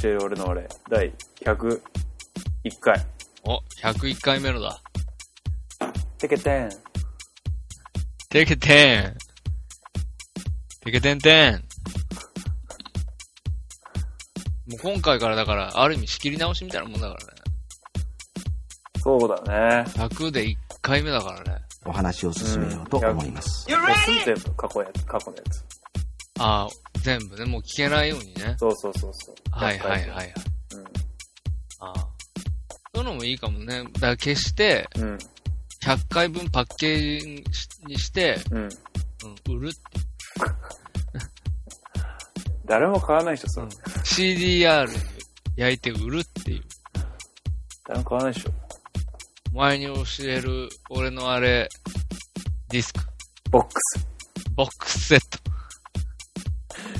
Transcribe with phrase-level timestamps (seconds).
[0.00, 1.80] 教える俺の俺、第101
[2.80, 3.06] 回。
[3.44, 4.82] お、101回目のだ。
[6.18, 6.70] てけてん。
[8.28, 9.16] てけてん。
[10.80, 11.54] てけてんてん。
[14.68, 17.26] もう今回からだから、ある意味仕切り直しみたいなもんだからね。
[19.02, 19.84] そうだね。
[19.92, 21.62] 100で1回目だからね。
[21.86, 23.70] お話を進めようと思います。
[23.70, 25.65] もうすん全部過去やつ、過去のやつ。
[26.38, 26.68] ああ、
[27.00, 28.56] 全部ね、もう聞けないようにね。
[28.58, 29.34] そうそうそうそう。
[29.50, 30.34] はいはいはいはい。
[30.74, 30.84] うん。
[31.80, 32.08] ああ。
[32.94, 33.84] そういうのもいいかもね。
[33.94, 35.18] だから決して、うん。
[35.82, 37.44] 100回分パッケージ
[37.86, 38.62] にして、うん。
[38.62, 38.68] うん、
[39.56, 39.80] 売るって。
[42.66, 43.66] 誰も買わないでしょ、それ。
[43.66, 43.72] うん
[44.06, 44.96] CDR に
[45.56, 46.62] 焼いて売るっていう。
[47.86, 48.50] 誰も買わないでしょ。
[49.52, 51.68] お前に教える俺のあれ、
[52.68, 53.00] ディスク、
[53.50, 54.06] ボックス。
[54.54, 55.38] ボックスセット。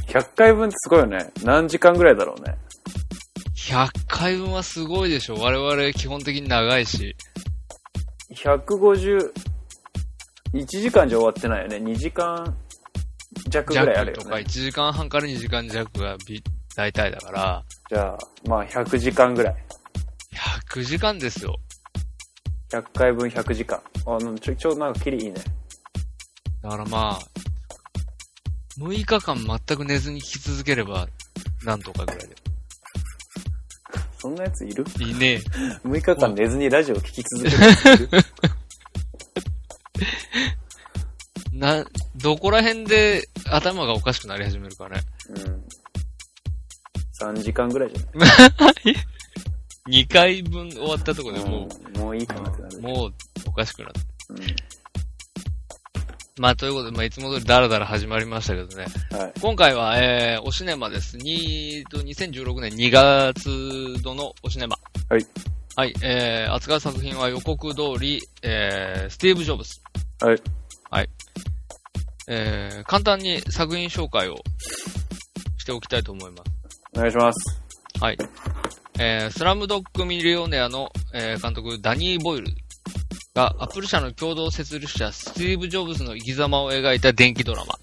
[0.09, 1.31] 100回分ってすごいよね。
[1.45, 2.57] 何時間ぐらいだろうね。
[3.57, 5.35] 100回分はすごいでしょ。
[5.35, 7.17] 我々基本的に長いし。
[8.35, 9.33] 150、
[10.53, 11.77] 1時間じゃ終わってないよね。
[11.77, 12.57] 2時間
[13.49, 14.49] 弱ぐらいある弱とかよね1。
[14.49, 16.43] 時間半から2時間弱がび
[16.77, 19.57] 大体だから、じゃあ、まあ100時間ぐらい。
[20.71, 21.57] 100時間ですよ。
[22.71, 23.81] 100回分100時間。
[24.07, 25.35] あの、ちょ、ちょ、なんかキリいいね。
[26.63, 27.19] だからまあ、
[28.79, 31.09] 6日間全く寝ずに聞き続ければ、
[31.65, 32.37] なんとかぐらいで。
[34.19, 34.85] そんなやついる？
[35.01, 35.41] いいね。
[35.85, 38.09] 6日間寝ずにラジオ聞き続けるやついる
[41.53, 41.85] な、
[42.17, 45.01] どこら辺で頭がおかしくなり始めるかね。
[45.31, 45.65] うん。
[47.19, 48.95] 3時間ぐらいじゃない？
[50.05, 52.81] 2回分終わったところでもうんもういいかなってなう、る。
[52.83, 53.13] もう
[53.47, 54.01] おかしくなって。
[54.31, 54.39] うん。
[56.39, 58.85] まあ、ということで、まあ、いつも通りダラダラ始まりましたけどね。
[59.11, 59.33] はい。
[59.41, 61.17] 今回は、えー、おシネマです。
[61.17, 64.77] にと、2016年2月度のおシネマ。
[65.09, 65.27] はい。
[65.77, 69.81] はい、えー、扱う作品は予告通り、えー、スティーブ・ジョブズ。
[70.21, 70.43] はい。
[70.91, 71.09] はい。
[72.29, 74.37] えー、簡単に作品紹介を
[75.57, 76.83] しておきたいと思います。
[76.97, 77.63] お願いします。
[77.99, 78.19] はい。
[78.99, 82.49] えー、スラムドッグミリオネアの、えー監督、ダニー・ボイル
[83.37, 87.79] が、アップル社の共同設立者、スティーブ・ジョブズの生き様を描いた伝記ドラマ。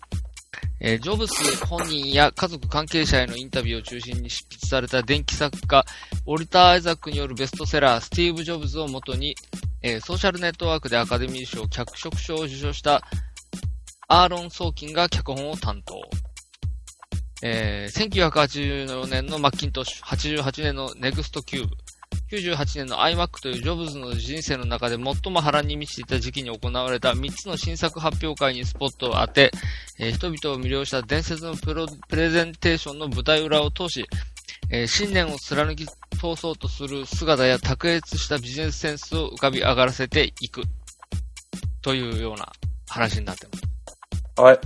[0.80, 1.34] えージョブズ
[1.68, 5.86] 本人や家族関係者へのインタビューを中心に執筆された伝記作家、
[6.26, 9.36] ウォルター・アイザックによるベストセラー、スティーブ・ジョブズをもとに、
[9.84, 13.04] えーソーシャルネットワークでアカデミー賞脚色賞を受賞した、
[14.08, 16.02] アーロン・ソーキンが脚本を担当。
[17.44, 21.76] えー、1984年のマッキントッシュ、88年のネクストキューブ、
[22.32, 29.52] 98年の iMac というジョブズの人生の中で最も波乱に満ちていた時期に行われた3つの新作発表会にスポットを当て、
[30.00, 34.08] えー人々を魅了した伝説のプロプレゼンテーションの舞台裏を通し、
[34.70, 40.64] えー信念を貫き通そうとする姿や卓越したビジネスセンスを浮かび上がらせていく。
[41.84, 42.52] というような
[42.88, 44.42] 話になってます。
[44.42, 44.60] はい。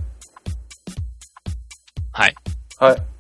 [2.11, 2.35] はい。
[2.77, 3.16] はい。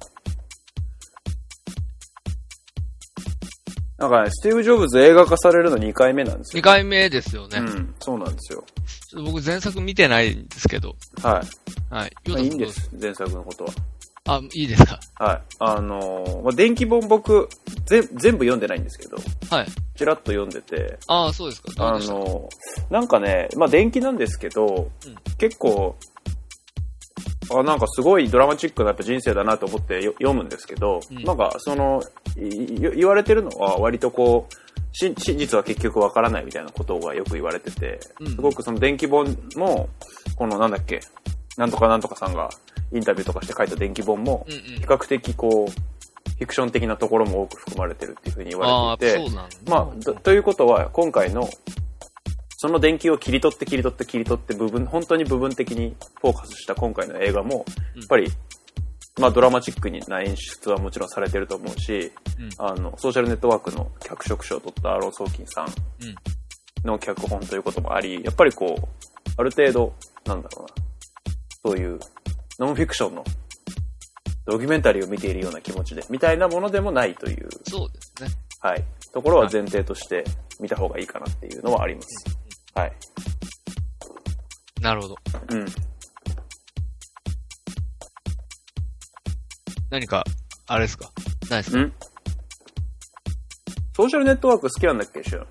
[3.97, 6.61] なんかね、スティーブ・ジョブズ映画化されるの2回目なんですよ。
[6.61, 7.57] 2回目ですよね。
[7.59, 8.63] うん、そうなんですよ。
[9.09, 10.95] ちょっと僕前作見てないんですけど。
[11.23, 11.43] は
[11.91, 11.93] い。
[11.95, 12.13] はい。
[12.29, 13.71] まあ、いいんでヨす、前作のことは。
[14.29, 14.99] あ、いいですか？
[15.15, 15.41] はい。
[15.59, 17.47] あのーまあ、電気本僕、
[17.85, 19.17] ぜ全部読んでないんですけど、
[19.49, 19.67] はい。
[19.95, 21.71] ちらっと読んでて、ああ、そうですか。
[21.73, 25.95] どあのーなんかね、まあ、電気なんですけど、うん結構、
[27.51, 32.01] あ、なんかすごいドラマチックなやっぱ人生だなと思ってよ読むんですけど、うんなんかその、
[32.35, 39.89] 言われてるのは割とこう、し真実は結局わからないみたいなことがよく言われてて、うんすごくその電気本も、
[40.35, 41.01] このなんだっけ、
[41.57, 42.49] なんとかなんとかさんが
[42.93, 44.83] インタビューとかして書いた電気本も、比。
[44.85, 49.35] 較的こう、フィクション的なところも多く含まれてるっていうふうに言われていて。
[49.65, 51.49] まあ、とということは、今回の、
[52.57, 57.65] その電気を切り取って切り取って切り取って部分、本当に部分的にフォーカスした今回の映画も、
[57.95, 58.31] うんやっぱり、
[59.19, 65.67] まあドラマチックな演出はもちろんされてると思うし、うんあの、ソーシャルネットワークの脚色賞を取ったアーロン・ソーキンさん。
[66.83, 68.87] の脚本ということもあり、やっぱりこう、
[69.37, 69.93] ある程度、
[70.25, 70.69] なんだろうな、
[71.65, 71.99] そういう
[72.59, 73.23] ノンフィクションの
[74.45, 78.29] ドキュメンタリーを見ているような気持ちで、みたいなものでもないという、そうですね。
[78.61, 80.23] はい、ところは前提として
[80.59, 82.46] 見た方がいいかなっていうのはあります。
[82.77, 82.91] はい。
[84.81, 85.15] なるほど。
[85.49, 85.65] うん。
[89.89, 90.23] 何か、
[90.67, 91.11] あれですか？
[91.49, 91.79] ないですか？
[91.79, 91.93] ん？
[93.95, 95.47] ソーシャルネットワーク好きなんだっけ、シュン。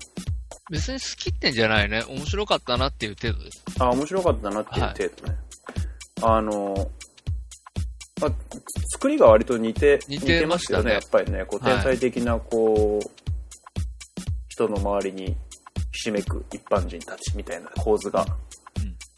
[0.71, 2.01] 別に好きってんじゃないね。
[2.07, 3.63] 面白かったなっていう程度です。
[3.79, 5.37] あ、面白かったなっていう程度ね。
[6.21, 6.91] あの、
[8.21, 8.31] まあ、
[8.93, 11.45] 作りが割と似て、似てましたねますよね、やっぱりね。
[11.45, 13.09] こう、はい天才的な、こう、
[14.47, 15.35] 人の周りに
[15.97, 18.23] ひしめく一般人たちみたいな構図が、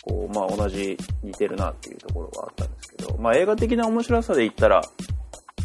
[0.02, 4.82] こう、まあ同じ似てるなっていうところがあったんですけど、まあ映画的な面白さで言ったら、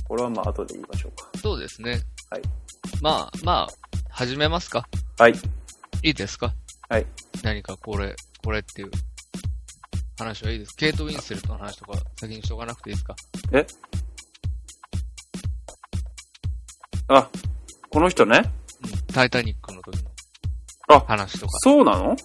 [0.08, 1.30] これはまあ後で言いましょうか。
[1.38, 2.00] そうですね。
[2.30, 2.42] はい。
[3.00, 3.74] まあ、まあ、
[4.10, 4.88] 始めますか
[5.18, 5.34] はい。
[6.02, 6.52] いいですか？
[6.88, 7.06] はい。
[7.44, 8.90] 何かこれ、これっていう
[10.18, 10.74] 話はいいです。
[10.74, 13.14] ケイト・ウィンセルトの話とか先にしとかなくていいですか？
[13.52, 13.64] え？
[17.06, 17.30] あ、
[17.88, 18.42] この人ね。
[18.82, 19.14] うん。
[19.14, 20.10] タイタニックの時の
[20.88, 21.52] あ話とか。
[21.58, 22.16] そうなの？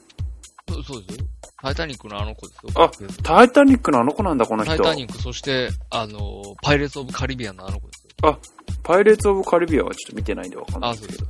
[0.69, 1.25] そうそうですよ。
[1.61, 2.83] タイタニックのあの子ですよ。
[2.83, 2.89] あ
[3.23, 4.75] タイタニックのあの子なんだ、この人。
[4.77, 8.39] タイタニック、そして、あの、パイレーツ・オブ・カリビアンのあの子ですよ。
[8.83, 11.25] パイレーツ・オブ・カリビアンはちょっと見てないんでわかんないあ、ですけど。。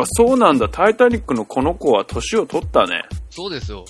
[0.00, 0.68] あ、そうなんだ。
[0.68, 3.02] タイタニックのこの子は年を取ったね。
[3.30, 3.84] そうですよ。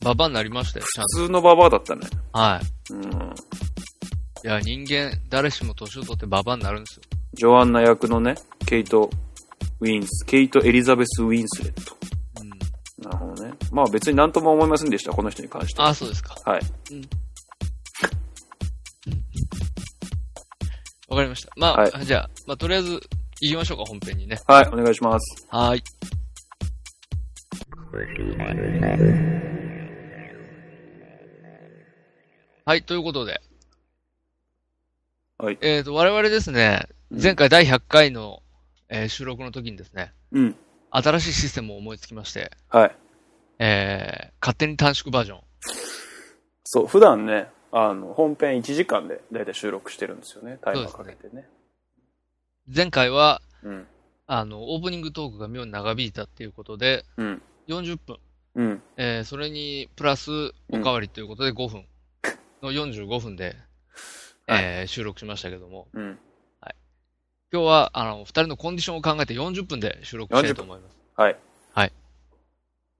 [0.00, 2.02] ババアになりましたよ、ちゃん普通のババアだったね。
[2.08, 2.38] と。
[2.38, 2.60] は
[2.90, 2.92] い。
[2.92, 3.02] うん。
[4.44, 7.02] いや、人間、誰しも年を取ってババアになるんですよ。
[7.34, 8.34] ジョアンナ役のね、
[8.66, 9.08] ケイト・
[9.82, 11.96] ウィンス、ケイト・エリザベス・ウィンスレット。
[12.40, 12.48] うん。
[13.04, 13.52] なるほどね。
[13.72, 15.88] まあ別になんとも思いませんでした、この人に関しては。
[15.88, 16.36] あ、そうですか。
[16.44, 16.62] はい。
[21.08, 21.50] わかりました。
[21.56, 23.00] まあ、はいじゃあ、まあ、とりあえず、
[23.40, 24.40] 行きましょうか、本編にね。
[24.46, 25.46] はい、お願いします。
[25.50, 25.82] はーい。
[32.64, 33.40] はい、ということで。
[35.38, 38.42] はいえっ、と、我々ですね、うん前回第100回の、
[38.94, 40.56] えー収録の時にですね、うん。
[40.90, 42.96] 新しいシステムを思いつきまして、はい。
[43.58, 45.40] えー、勝手に短縮バージョン。
[46.64, 50.58] そう、普段ね、あの、本編1時間で大体収録してるんですよね。
[50.62, 51.48] タイマーかけてね。
[52.74, 53.86] 前回は、うん。
[54.26, 57.42] あの、オープニングトークが妙に長引いたっていうことで、うん。
[57.68, 58.18] 40分。
[58.56, 58.82] うん。
[58.98, 60.30] えーそれに、プラス、
[60.70, 61.86] おかわりということで5分
[62.62, 63.56] の45分で、
[64.46, 66.18] はいえー収録しましたけども、うん。
[67.52, 70.96] 今日は、あの、二人のコンディションを考えて40分で収録したいと思います。
[71.16, 71.36] はい。
[71.74, 71.92] はい。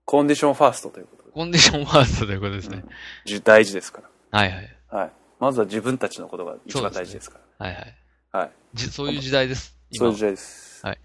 [0.05, 1.31] コンディションファーストということで。
[1.31, 2.85] コンディションファーストということですね。
[3.25, 4.79] じ大事ですかはいはい。
[4.91, 4.99] ら。
[4.99, 5.13] はい。
[5.41, 7.67] まずは自分たちのことが一番大事ですから。
[7.67, 7.97] はいはい。
[8.33, 8.51] はい。
[8.75, 9.75] じそういう時代です。
[9.91, 10.87] 今そういう時代です。
[10.87, 10.99] はい。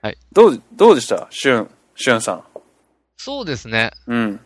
[0.00, 0.18] はい。
[0.32, 1.26] どう、どうでした？
[1.28, 2.44] シュン、シュンさん。
[3.18, 3.90] そうですね。
[4.06, 4.40] うん。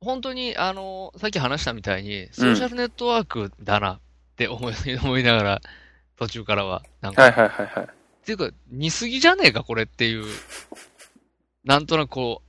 [0.00, 4.00] 本当に、あの、さっき話したみたいに、ソーシャルネットワークだなっ
[4.36, 5.60] て思い,、思いながら、
[6.22, 7.84] 途中からは、なんか、はいはいはいはい。
[7.84, 7.88] っ
[8.24, 10.24] ていうか、似すぎじゃねえか、これっていう。
[11.64, 12.48] なんとなくこう、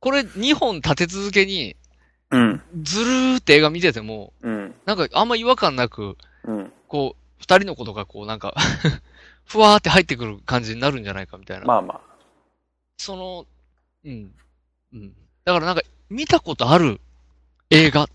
[0.00, 1.76] これ2本立て続けに、
[2.30, 2.62] うん。
[2.82, 4.74] ずるーって映画見てても、うん。
[4.86, 6.72] なんかあんま違和感なく、うん。
[6.88, 8.54] こう、二人のことがこう、なんか、
[9.44, 11.66] ふわーって入ってくる感じになるんじゃないかみたいな。
[11.66, 12.00] まあま
[12.96, 13.46] その、
[14.04, 14.34] うん。
[14.94, 15.14] うん。
[15.44, 16.98] だからなんか、見たことある
[17.68, 18.08] 映画っ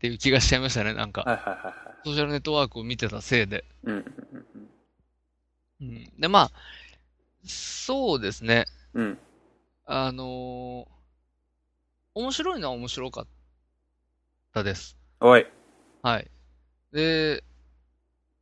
[0.00, 1.24] ていう気がしちゃいましたね、なんか。
[1.26, 1.30] あ。
[1.32, 1.74] はいはいはいはい。
[2.04, 3.64] ソーシャルネットワークを見てたせいで。
[3.84, 4.04] うん。
[6.18, 6.50] で、まあ、
[7.44, 8.64] そうですね。
[8.94, 9.04] うん。
[9.04, 9.18] うん。
[9.86, 10.86] あのー
[12.12, 13.26] 面白いのは面白かっ
[14.52, 14.96] たです。
[15.20, 15.46] おい。
[16.02, 16.28] はい。
[16.92, 17.44] で、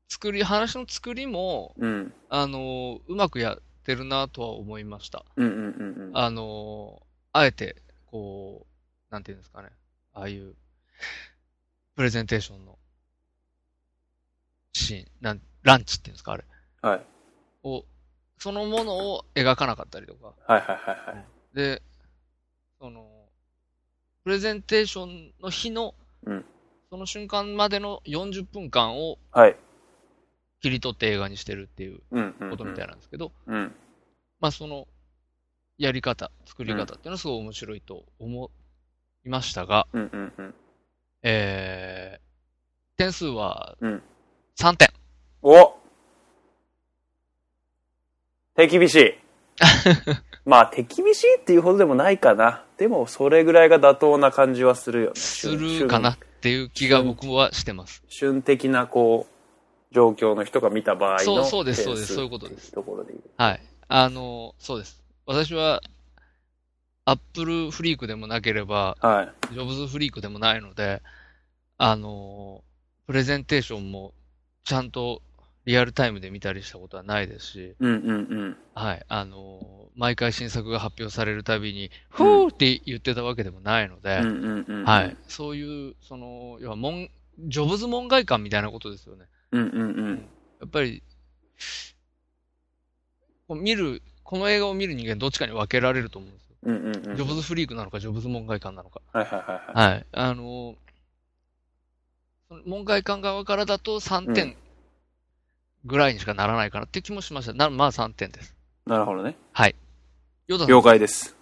[0.08, 2.12] 作り、話の作りも、うん。
[2.30, 5.24] あのーうまくやってるなとは思いました。
[5.36, 6.16] うんうんうんうん。
[6.16, 8.66] あのーあえて、こ
[9.10, 9.68] う、なんていうんですかね。
[10.14, 10.54] ああいう、
[11.98, 12.78] プレゼンテーションの
[14.72, 16.44] シーン、なん、ランチっていうんですか、あれ。
[16.80, 17.00] はい。
[17.64, 17.84] を、
[18.38, 20.32] そのものを描かなかったりとか。
[20.46, 21.26] はいはいはいはい。
[21.56, 21.82] で、
[22.80, 23.04] その、
[24.22, 26.44] プレゼンテーションの日の、うん
[26.88, 29.56] その瞬間までの40分間をはい。
[30.62, 32.50] 切り取って映画にしてるっていううんうんうん。
[32.50, 33.74] ことみたいなんですけど、うん。
[34.38, 34.86] まあその、
[35.78, 38.50] やり方、作り方っていうのはすごい面白いと思
[39.24, 40.54] いましたが、うんうんうん。
[41.30, 44.02] えー、点数はうん
[44.58, 44.88] 3点。
[45.42, 45.76] お
[48.56, 49.14] 手厳しい。
[50.46, 52.64] まあ、手厳しいっていうほどでもないかな。
[52.78, 55.12] でも、それぐらいが妥当な感じはするよね。
[55.16, 58.02] するかなっていう気が僕はしてます。
[58.08, 58.32] 旬。
[58.32, 63.30] 旬的な、こう、状況の人が見た場合のそうそうですそうですそういうことですところで言う。
[63.36, 63.60] はい。
[63.88, 65.02] あの、そうです。
[65.26, 65.82] 私は、
[67.04, 69.54] アップルフリークでもなければ、はい。
[69.54, 71.00] ジョブズフリークでもないので、
[71.78, 72.64] あの、
[73.06, 74.12] プレゼンテーションも
[74.64, 75.22] ちゃんと
[75.64, 78.56] リアルタイムで見たりしたことはないですし、うんうんうん。
[78.74, 79.04] はい。
[79.08, 84.16] あの、毎回新作が発表されるたびに、ふーって言ってたわけでもないので。
[84.84, 85.16] はい。。
[85.28, 87.08] そういう、その、要は、もん、
[87.38, 89.26] ジョブズ門外観みたいなことですよね。
[89.52, 90.28] うんうんうん。
[90.60, 91.02] やっぱり、
[93.50, 96.56] 見るこの映画を見る人間どっちかに分けられると思うんですよ。
[96.64, 97.16] うんうんうん。
[97.16, 99.00] ジョブズフリークなのか、ジョブズ門外観なのか。
[99.12, 99.92] はいはいはいはい。
[99.92, 100.06] はい。
[100.12, 100.74] あの
[102.64, 104.56] 門外観側からだと3う点
[105.84, 107.52] ぐらいにしかならないかなっていう気もしました。
[107.52, 108.54] なまあ3点です。
[108.86, 109.36] なるほどね。
[110.46, 111.36] ヨダさん了解です。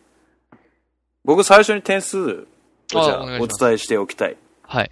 [1.25, 2.47] 僕最初に点数を
[2.89, 4.37] じゃあお伝えしておきたい。
[4.63, 4.91] はい。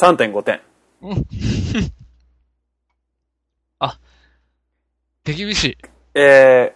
[0.00, 0.60] 3.5点。
[5.26, 5.78] 手厳しい。
[6.14, 6.72] え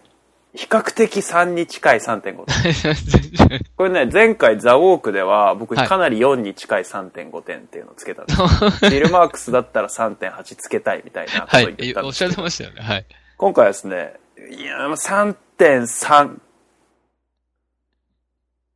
[0.53, 3.59] 比較的3に近い3.5点。
[3.77, 8.47] これね、前回ザ・ウォークでは僕はいかなり4に近い3.5点っていうのをつけたんですよ。
[8.49, 11.67] フィルマークスだったら3.8つけたいみたいなこと言っ。
[11.67, 12.81] たんですけどおっしゃってましたよね。
[12.81, 13.05] はい。
[13.37, 14.13] 今回はですね、
[14.49, 16.39] いや、まあ3.3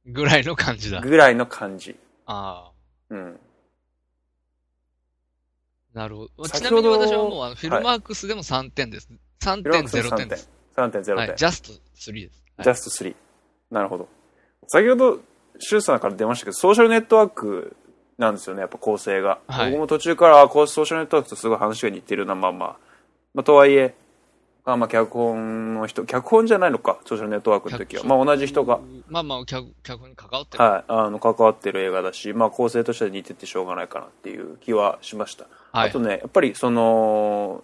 [0.07, 1.01] ぐらいの感じだ。
[1.01, 1.97] ぐらいの感じ。
[2.25, 2.71] ああ。
[3.09, 3.39] うん。
[5.93, 6.49] なるほど。
[6.49, 9.09] ちなみに私はもうあのフィルマークスでも3点です。
[9.41, 10.54] 3.0点です。
[10.75, 11.15] 3.0点。
[11.15, 11.33] はい。
[11.35, 12.43] ジャスト3です。
[12.57, 13.15] はいジャスト3。
[13.71, 14.07] なるほど。
[14.67, 15.19] 先ほど、
[15.59, 17.75] シュウさんから出ましたけど、ソーシャルネットワーク
[18.17, 19.39] なんですよね、やっぱ構成が。
[19.47, 22.77] はい僕も途中から、あこうソーシャルネットワークとすごい話が似てるな、まあまあ。
[23.33, 23.95] まあ、とはいえ、
[24.63, 28.03] まあまあ、脚本の人、脚本じゃないのか、ソーシャルネットワークの時は。
[28.03, 28.79] まあ同じ人が、。
[29.07, 30.63] まあまあ、脚脚本に関わってる。
[30.63, 35.45] はい、あの、関わってる映画だし、まあ構成としては似ててしょうがないかなっていう気はしました。
[35.71, 37.63] はいあとね、やっぱりその、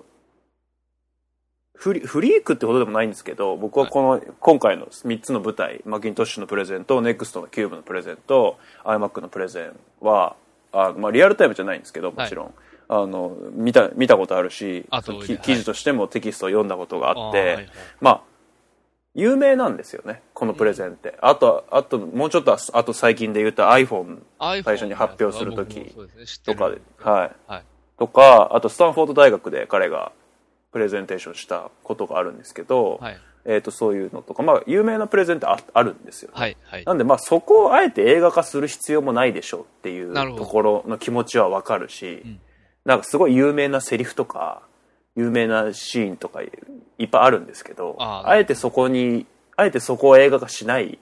[1.82, 10.36] フリフリークってほどでもないんですけど、僕はこの、今回の3つの舞台、マッキントッシュのプレゼント、ネクストのキューブのプレゼント、iMac のプレゼンは、
[10.72, 12.54] あまあリアルタイムじゃないんですけど、もちろん。
[12.88, 14.86] あの、見た、見たことあるし
[15.42, 17.70] 記事としてもテキストを読んだことがあって、はいはい。
[18.00, 18.22] まあ、
[19.16, 21.18] 有名なんですよね、このプレゼンって。
[21.20, 25.96] あと、あと、もうちょっと、あと最近で言うと iPhone 最初に発表する時
[26.46, 27.32] とかで、はい。
[27.48, 27.64] はい。
[27.98, 30.12] とか、あとスタンフォード大学で彼が
[30.72, 33.20] プレゼンテーションしたことがあるんですけど、はい。
[33.44, 36.30] えっ、と、そういうのとか、まあ、有名なプレゼンってああるんですよ。
[36.34, 36.56] はい。
[36.64, 36.86] はい。
[36.86, 42.40] なんで、まあ、そこをあえて映画化する必要もないでしょうっていうところの気持ちはわかるし、ん
[42.86, 44.62] なんかすごい有名なセリフとか、
[45.16, 46.50] 有名なシーンとかい
[47.04, 49.26] っぱいあるんですけど、ああえてそこに、
[49.56, 50.98] あえてそこを映画化しない、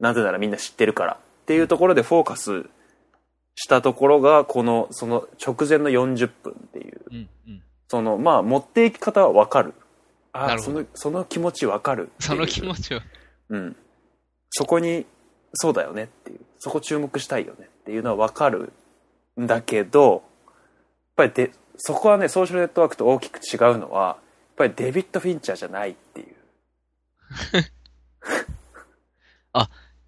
[0.00, 2.66] なぜならみんな知ってるからっていうところでフォーカス
[3.54, 7.28] したところが、この、その直前の40分っていう、うん。
[7.48, 7.62] うん。
[7.88, 9.74] その、まあ、持っていき方はわかる。
[10.32, 12.10] あその、その気持ちわかる。
[12.18, 13.00] その気持ちを。
[13.50, 13.76] うん。
[14.50, 15.06] そこに、
[15.54, 18.72] そうだよねっていう、そこ注目したいよねっていうのはわかる
[19.40, 20.22] んだけど、やっ
[21.16, 24.16] ぱりで、そこはね、ソーシャルネットワークと大きく違うのは、やっ
[24.56, 26.26] ぱりデビッド・フィンチャーじゃないっていう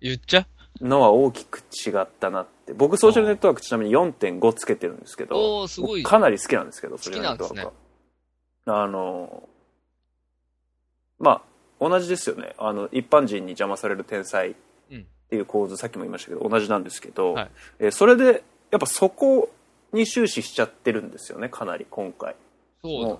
[0.00, 0.46] 言っちゃ
[0.80, 2.72] のは大きく違ったなって。
[2.74, 6.02] 僕、ソーシャルネットワークちなみに4.5つけてるんですけど、おー、すごい。
[6.02, 7.66] かなり好きなんですけど、ソーきシャルネットワーク
[8.66, 8.82] は。
[8.82, 9.48] あの、
[11.18, 11.42] まあ、
[11.80, 12.54] 同じですよね。
[12.58, 14.54] あの、一般人に邪魔される天才っ
[15.30, 19.50] ていう構図、さっきも言いましたけど、同じなんですけど、はいえーそれで、やっぱそこ
[19.92, 22.34] に終始しちゃってるんですよね、かなり今回。
[22.82, 23.12] そ。
[23.12, 23.18] う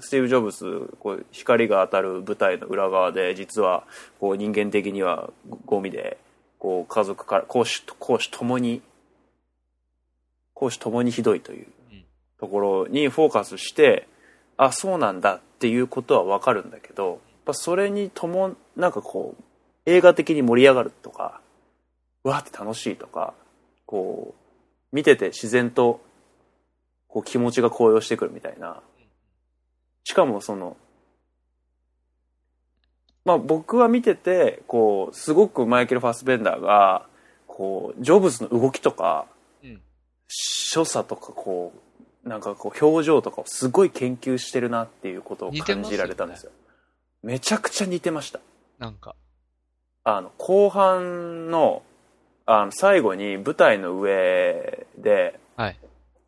[0.00, 3.84] スティーブ・ジョブズこう光が当たる舞台の裏側で実は
[4.20, 5.30] こう人間的には
[5.66, 6.18] ゴミで
[6.58, 8.82] こう家族から公私公私ともに
[10.54, 12.04] 公私ともにひどいといううん。
[12.38, 14.08] ところにフォーカスして
[14.56, 19.42] あそうなんだっていうことはわかるんだけどやっぱそれにともなんかこう
[19.86, 21.40] 映画的に盛り上がるとか
[22.24, 23.34] うわーって楽しいとか
[23.86, 26.00] こう見てて自然と
[27.08, 28.82] こう気持ちが高揚してくるみたいな。
[30.04, 30.76] しかもその
[33.24, 37.06] まあ僕は見ててこうすごくマイケル・ファスベンダーが
[37.46, 39.26] こうジョブズの動きとか
[39.62, 39.80] うん。
[40.28, 41.72] 所作とかこ
[42.24, 46.52] うなんかこう表情とかをすごい研究してるなっていうことを感じられたんですよ
[47.22, 48.40] めちゃくちゃ似てました
[48.78, 49.14] なんか。
[50.04, 51.82] あの後半の
[52.46, 55.78] あの最後に舞台の上ではい。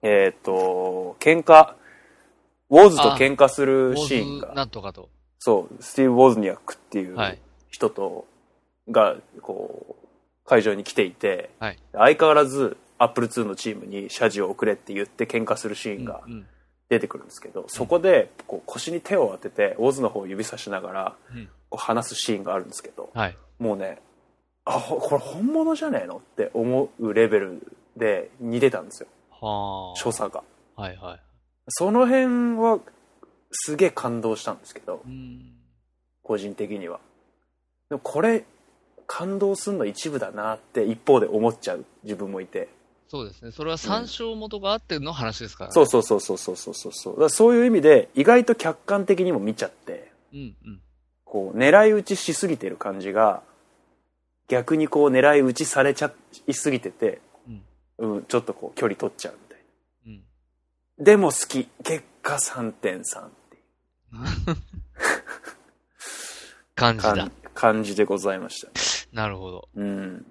[0.03, 1.75] えっ、と喧嘩
[2.71, 5.09] ウォーズと喧嘩するモシーンがなんとかと。
[5.41, 7.39] そうスティーブ・ウォズニアックっていうはい。
[7.71, 8.27] 人と、
[8.91, 10.07] がこう
[10.49, 16.47] 会場に来ていて、はい相変わらずアップル2のチームに謝辞を送れって言って喧嘩するシーンがうんうん
[16.91, 23.37] 出てくるんですけど、そこでこう腰に手を当ててウォズの方を指さしながらうんこう話すシーンがあるんですけどはい。
[23.61, 23.99] もうね
[24.65, 27.63] あほこれ本物じゃねえのって思うレベル
[27.97, 29.97] で似てたんですよはあ。
[29.97, 30.43] 所作が
[30.75, 31.21] はいはい。
[31.69, 32.81] その辺は
[33.53, 35.53] すげえ感動したんですけど、うん、
[36.23, 37.01] 個人的には。
[37.89, 38.45] でもこれ
[39.07, 42.69] 感動するの一部だなって一方で思っちゃう自分もいて。
[43.09, 43.51] そうですね。
[43.51, 45.73] それは参照元があっての話ですから、ね。
[45.77, 47.21] うん、そうそうそうそうそうそうそう。
[47.21, 50.81] だそういう意味で意外と客観的にも見ちゃって、うんうん、
[51.25, 53.43] こう狙い撃ちしすぎてる感じが
[54.47, 56.13] 逆にこう狙い撃ちされちゃ
[56.47, 57.21] いすぎてて、
[57.99, 59.59] うん、うん、ちょっとこう距離取っちゃうみたい
[60.07, 60.21] な、
[60.99, 61.69] うん、でも好き。
[61.83, 63.40] 結果3.3
[66.75, 67.33] 感じだ感。
[67.55, 68.71] 感じでございました
[69.13, 69.69] なるほど。
[69.75, 70.27] うん。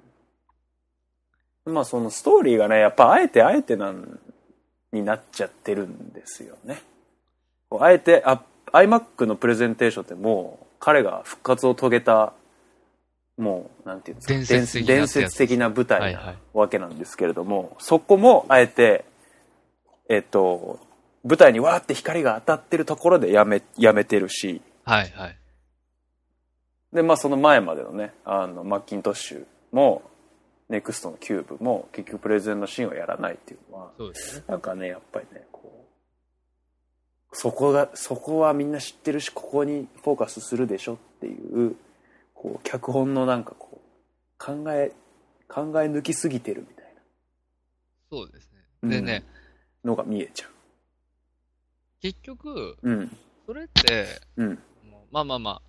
[1.66, 4.20] まあそのストーリーがね、やっぱあえてあえてなん、
[4.92, 6.82] になっちゃってるんですよね。
[7.72, 12.34] あえて、あ、iMac のプレゼンテーションってもう彼が復活を遂げた、
[13.38, 19.06] もう、なんていうんですか、伝説的な舞台はいはないわけなんですけれども、そこもあえて、
[20.10, 20.80] えっと、
[21.24, 25.38] 舞台にわーって光が当たってるところでやめ、やめてるし、はいはい。
[26.94, 30.04] で、まあその前までのね、あの、マッキントッシュも、
[30.70, 34.44] ネクストのキューブも、結局プレゼンのシーンをやらないっていうのは、そうですね。
[34.48, 35.88] なんかね、やっぱりね、こ
[37.32, 41.76] う、そこが、そこはみんな知ってるし、ここにフォーカスするでしょっていう、
[42.34, 44.92] こう、脚本のなんかこう、考え、
[45.48, 46.86] 考え抜きすぎてるみたい
[48.12, 48.60] そうですね。
[48.82, 48.90] な。
[48.90, 49.40] でね、うん
[49.84, 50.48] のが見えちゃ
[52.02, 52.90] 結局、う。
[52.90, 53.18] うん。
[53.46, 54.60] それって、うん。
[55.12, 55.62] まあまあま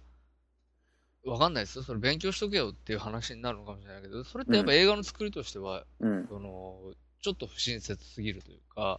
[1.24, 1.84] あ、わかんないですよ。
[1.84, 6.26] それ勉強しとけよっていう話になるのかもしれないけど、それってやっぱ映画の作りとしては、うん。
[6.28, 8.98] その、ちょっと不親切すぎるというか、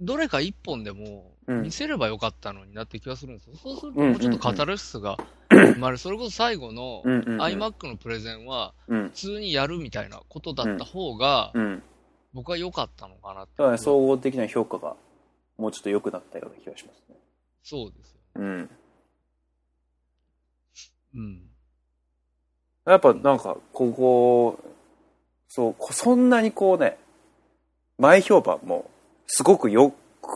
[0.00, 3.56] どれか一本でもうん見せればよかったのになって気がするんですよ。
[3.56, 5.16] そうするとうんもうちょっとカタルシスが
[5.50, 5.98] 生 まれる。
[5.98, 9.04] それこそ最後の iMac のプレゼンはうん。
[9.10, 11.82] 普通にやるみたいなことだった方がうん。
[12.34, 13.78] 僕は良かったのかなって。
[13.78, 14.96] 総合的な評価が、
[15.56, 17.16] もうちょっと良くなったような気がしますね。
[17.62, 18.20] そうですよ。
[18.36, 18.70] うん。
[21.14, 21.42] うん。
[22.86, 24.58] やっぱなんか、ここ、
[25.48, 26.98] そう、こそんなにこうね、
[27.98, 28.90] 前評判も
[29.26, 29.90] すごく良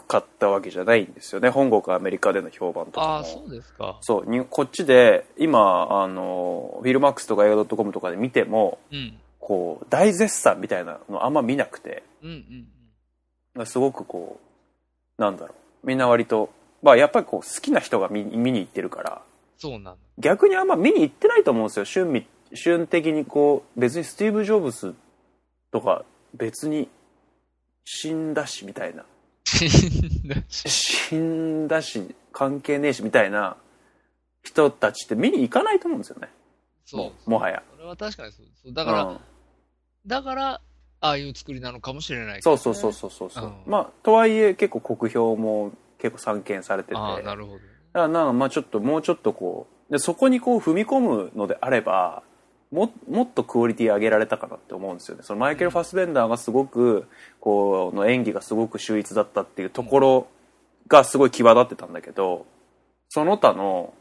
[0.07, 1.51] かったわけじゃないんですよね。
[1.51, 3.07] 本国アメリカでの評判とかも。
[3.15, 3.99] ああ、そうですか。
[4.01, 9.19] そうにこっちで、今、あの、フィルマックスとか映画 .com とかで見ても、うん。
[9.41, 14.48] こう、大絶賛みたいなのあんま見なくて、うんうんすごくこう、
[15.19, 15.87] なんだろう。
[15.87, 16.51] みんな割と、
[16.83, 19.23] まあやっぱりこう、好きな人が見見に行ってるから、
[19.59, 19.97] そうな。
[20.19, 24.95] 逆にあんま見に行ってないと思うんですよ瞬み瞬的にこう別にスティーブ・ジョブズ
[25.71, 26.05] とか
[26.35, 26.89] 別に
[27.85, 29.05] 死んだしみたいな
[29.45, 33.57] 死んだし関係ねえしみたいな
[34.43, 36.29] 人たちって見に行かないと思うんですよね
[36.85, 37.39] そうも。
[37.39, 38.73] はやそれは確かにそうそう。
[38.73, 39.19] だから、うん
[40.07, 40.61] だから、
[41.01, 43.53] ああいう作りなのかもしれないね、そうそうそうそうそうそう、うん。
[43.67, 46.97] まあとはいえ結構酷評も結構散見されてて。
[46.97, 47.59] ああ、なるほど。
[47.59, 52.23] だからなんかまあちょっともうちょっとこうでそこにこう踏み込むのであれば
[52.71, 55.23] ももっとクオリティ上げられたかなって思うんですよね。
[55.23, 57.07] そのマイケル・ファスベンダーがすごく
[57.41, 60.27] こうの演技がすごく秀逸だったっていうところ
[60.89, 62.47] がすごい際立ってたんだけど
[63.09, 63.95] その他の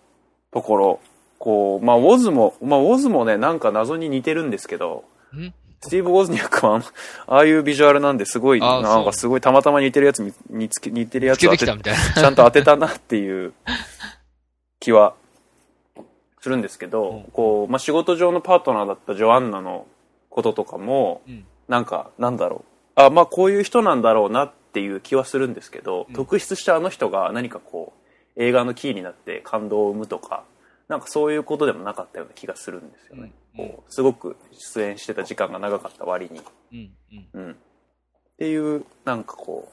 [0.51, 0.99] ところ
[1.39, 5.53] こうまあウォズもまあウォズもねなんか謎に似てるんですけどん？
[5.81, 6.81] スティーブ・ウォズニャックは
[7.27, 11.65] ああいうビジュアルなんですごいなんかすごいたまたま似てるやつに似つけ似てるやつ当てて。
[11.65, 13.53] ちゃんと当てたなっていう
[14.79, 15.13] 気は
[16.41, 19.85] するんですけど、うんこう、まあ、仕事上のパートナーだったジョアンナの
[20.29, 22.63] こととかも、うんなんか、なんだろ
[22.95, 23.01] う。
[23.01, 27.91] あ、まあ、こういう人なんだろうなっていう気はするんですけど、うん特筆したあの人が何かこ
[28.37, 30.43] う、映画のキーになって感動を生むとか、
[30.87, 33.21] なんかそういうことでもなかったような気がするんですよね。
[33.21, 36.41] うんうんこうすごく出演してた時間が長かった割に。
[36.71, 36.91] うん
[37.33, 37.51] うんうん。
[37.53, 37.55] っ
[38.37, 39.71] ていう、なんかこ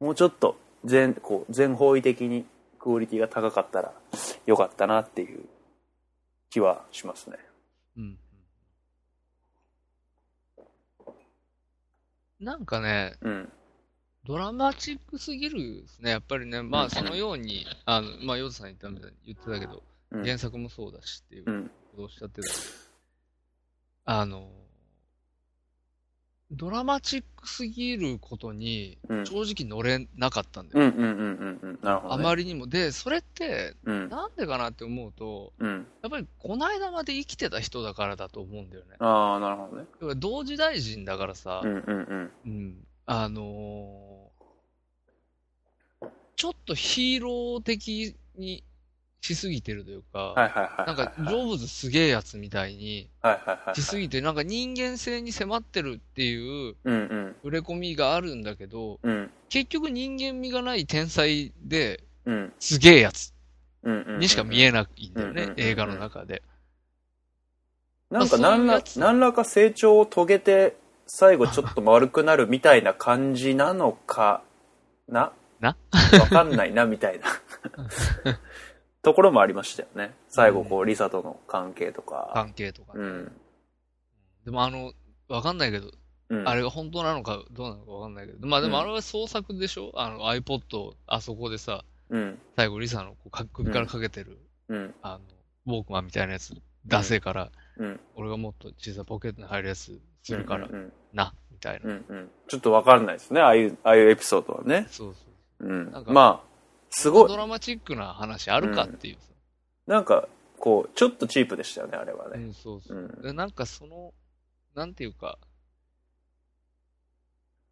[0.00, 2.46] う、もうちょっと全、こう、全方位的に
[2.78, 3.92] クオリティが高かったら
[4.46, 5.44] よかったなっていう
[6.48, 7.36] 気はしますね。
[7.98, 8.18] うん
[12.40, 13.52] なんかね、うん。
[14.24, 16.10] ドラマチックすぎるですね。
[16.10, 20.24] やっぱりね、まうんあそのように、あの、まあヨウズさん言ったみたいに言ってたけど、うん。
[20.24, 21.64] 原作もそうだしっていううん。
[21.64, 22.58] ことをおっしゃってたけど、
[24.04, 24.50] あの、
[26.50, 30.86] ドラマチックすぎることにうん正直乗れなかったんだよ。
[31.82, 32.24] あね。
[32.24, 32.66] まりにも。
[32.66, 34.08] で、それって、うん。
[34.08, 35.86] なんでかなって思うと、うん。
[36.02, 38.96] やっぱりこの間まで生きてた人だからだと思うんだよね。
[38.98, 40.14] ああ、なるほどね。
[40.16, 42.32] 同時代人だからさ、うんうんうん。
[42.46, 44.18] うん、あのー
[46.36, 48.62] ちょっとヒーロー的に
[49.20, 50.86] しすぎてるというか、はいはいはい。
[50.86, 53.10] なんか、ジョブズすげえやつみたいに。
[53.74, 57.36] しすぎて、なんか人間性に迫ってるっていううんうん。
[57.42, 59.30] 触れ込みがあるんだけど、うん。
[59.48, 62.52] 結局人間味がない天才でうん。
[62.60, 63.32] すげえやつ。
[64.18, 66.42] にしか見えないんだよね映画の中で。
[68.10, 70.76] なんか何ら何らか成長を遂げて、
[71.06, 74.42] 最後ちょっと丸くなるみたいな感じなのか
[75.08, 75.32] な？
[75.60, 75.76] な？
[76.20, 77.26] わかんないな、みたいな。
[79.08, 80.14] ところもありましたよね。
[80.28, 82.30] 最後、こう、リサとの関係とか。
[82.34, 83.00] 関係とかね。
[83.02, 83.32] うん。
[84.44, 84.92] でもあの、
[85.28, 85.90] わかんないけど、
[86.28, 86.46] うん。
[86.46, 89.92] あれが本当なのかどうなのかわかんないけど、まあでもあれは創作でしょ？
[89.94, 92.38] あの iPod、あそこでさ、うん。
[92.54, 94.94] 最後リサのこうか首からかけてる、うん。
[95.00, 95.18] あ
[95.66, 96.52] の、ウォークマンみたいなやつ、
[96.84, 98.00] 出せから、うん。
[98.14, 101.88] 俺がもっと小さいポケットに入るやつするからうんうんな、みたいな。
[101.88, 102.04] うん。
[102.06, 102.30] うん。
[102.46, 103.40] ちょっとわかんないですね。
[103.40, 104.86] ああいう、ああいうエピソードはね。
[104.90, 105.20] そうそ
[105.60, 105.66] う。
[105.66, 106.04] うんなん。
[106.04, 106.47] かまあ、
[106.90, 107.36] すごいド。
[107.36, 109.32] ラマチックな話あるかっていうさ。
[109.86, 112.44] なんか、こう、ちょっとチープでしたよね、あれはね。
[112.44, 112.98] うん、そうそう。
[112.98, 114.12] うんでなんかその、
[114.74, 115.38] なんていうか、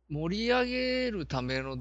[0.08, 1.78] 盛り上げるための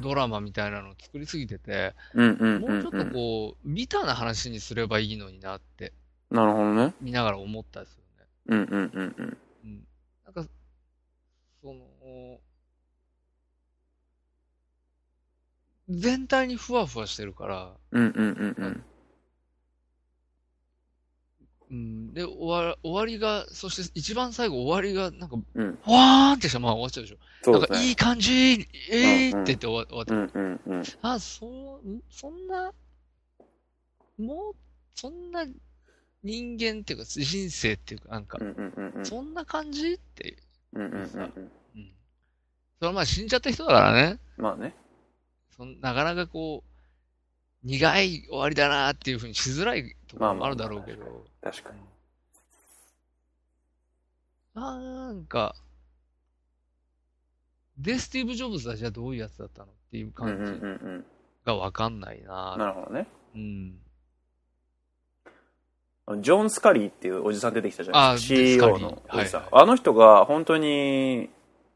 [0.00, 3.12] ドラマみたいなのを作りすぎてて、うんうんもうちょっとうんうん。
[3.12, 5.92] こう、ビターな話にすればいいのになって、
[6.30, 6.94] なるほどね。
[7.00, 8.26] 見ながら思ったんですよね。
[8.46, 9.38] うんうんうんうん。
[9.64, 9.86] うん。
[10.24, 10.44] なんか、
[11.60, 12.40] その、
[15.88, 18.84] 全体にふわふわしてるから、うんうんうんうん。
[21.70, 22.14] うん。
[22.14, 25.66] で、終わ終わりが、そして一番最後終わりが、なんか、うん。
[25.68, 27.16] わーんってしたまま終わっちゃうでしょ。
[27.42, 27.60] そうね。
[27.60, 28.32] なんかいい感じ、
[28.90, 30.82] えーって言って終わ終わって、うんうんうん。
[31.02, 32.72] あ、そう、んそんな、
[34.18, 34.54] もう、
[34.94, 35.46] そんな
[36.22, 39.06] 人間っていうか、人生っていうか、なんかう、んうんうんうん。
[39.06, 40.36] そんな感じって
[40.74, 41.00] うんうんうん。
[41.00, 41.92] うん。
[42.78, 44.18] それはまあ死んじゃった人だからね。
[44.36, 44.74] まあね。
[45.56, 51.80] そんなかなかこう、苦い終わりだなっていうふうにしづらいところもあるだろうけど、確かに。
[54.54, 55.54] なんか、
[57.78, 61.04] で、スティーブ・ジョブズはじゃあどういうやつだったのっていううんうん感じうんうん。
[61.44, 63.06] がわかんないななるほどね。
[63.34, 63.78] うん。
[66.20, 68.34] ジョン・スカリーっていうおじさん出てきたじゃないですか。
[68.34, 69.40] CEO のおじさん。
[69.42, 71.30] はいあの人が本当に、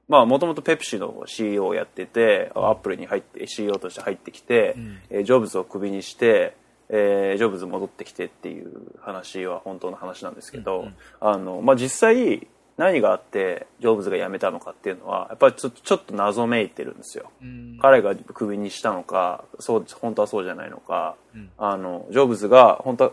[0.08, 6.56] まあもともとペプシの CEO をやってて、アップルに入って、CEO として入ってきて、うんえージョブズをクビにして、
[6.88, 17.30] えージョブズ戻ってきてっていう話は本当の話なんですけど、うんうんあの、まあ実際何があってジョブズが辞めたのかっていうのは、やっぱりちょちょっと謎めいてるんですよ。
[17.42, 17.78] うん。
[17.80, 23.12] 彼がクビにしたのか、そう、本当はそうじゃないのか、うんあの、ジョブズが、本当は、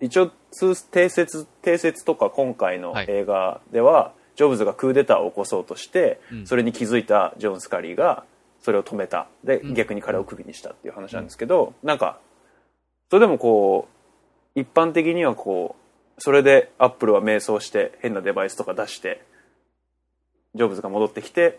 [0.00, 6.46] 一応、通定説、定説とか今回のはい映画では、ジョブズがクーデターを起こそうとして、うん。
[6.46, 8.24] それに気づいたジョン・スカリーが、
[8.60, 9.28] それを止めた。
[9.44, 9.74] で、うん。
[9.74, 12.18] 逆に彼をクビにしたっていう話なんですけど、なんか、
[13.10, 13.88] それでもこ
[14.56, 19.22] う、一般的にはこう、それでアップルは迷走して変なデバイスとか出して、
[20.54, 21.58] ジョブズが戻ってきて、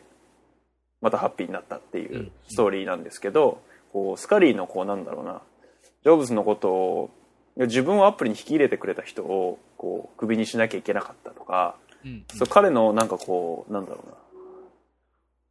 [1.02, 3.62] またハッピーになったっていうストーリーなんですけど、
[3.92, 5.42] こう、スカリーのこうなんだろうな、
[6.04, 7.10] ジョブズのことを、
[7.58, 12.24] 自分をアップルに引き入れてくれた人を、こう、クビにしなきゃいけなかったとか、うん。
[12.34, 14.16] そう彼のなんかこう、なんだろうな、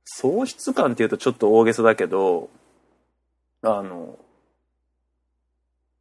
[0.05, 2.49] 喪失感っていうとちょっと大げさだけど、
[3.62, 4.19] あの、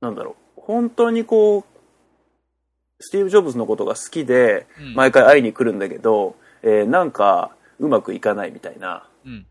[0.01, 1.63] なんだろう、本当にこう、
[2.99, 9.45] スティーブ・ジョブズのことが好きで、うん毎回会いに来るんだけど、えーなんかうまくいかないみたいな、うん。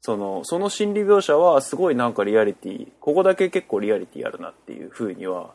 [0.00, 5.54] その、その心理描写はすごいなんかリアリティ、ここだけ結構リアリティあるなっていうふうには、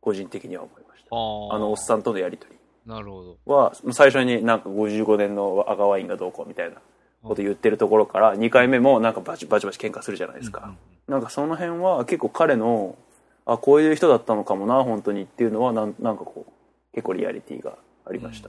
[0.00, 1.16] 個人的には思いました。
[1.16, 2.57] ああのおっさんとのやりとり
[2.88, 3.54] なるほど。
[3.54, 6.76] は、最初になんか55年の赤ワインがどうこうみたいな
[7.22, 10.74] こと言ってるところから、2回目もなんかバチバチバチ喧嘩するじゃないですか。
[11.06, 12.96] なんかその辺は結構彼の、
[13.44, 16.52] あ、こういう人だったのかもな、本当にっていうのはなん、なんかこう、
[16.94, 18.48] 結構リアリティがありました。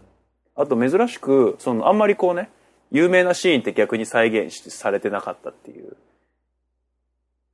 [0.56, 2.50] あと珍しく、そのあんまりこうね、
[2.92, 5.98] 有名なシーンって逆に再現しされてなかったっていう、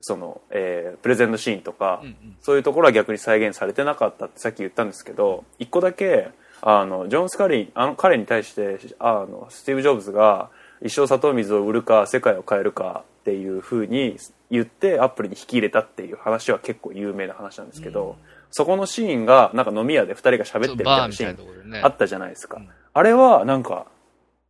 [0.02, 2.38] その、えープレゼンのシーンとか、うんうん。
[2.41, 6.30] そういうところは逆に再現されてなかったってさっき言ったんですけど、一個だけ、
[6.62, 10.50] あの、ジョン・スカリー、あの、彼に対して、あの、スティーブ・ジョブズが、
[10.82, 14.18] 一生砂糖水を売るか、世界を変えるかっていう風に
[14.52, 18.18] 言って、アップルに引き入れたっていう話は結構有名な話なんですけど、
[18.52, 21.84] そこのシーンが、なんか飲み屋で二人が喋ってるみたいなシーン。
[21.84, 22.58] あったじゃないですか。
[22.58, 23.88] うんあれは、なんか、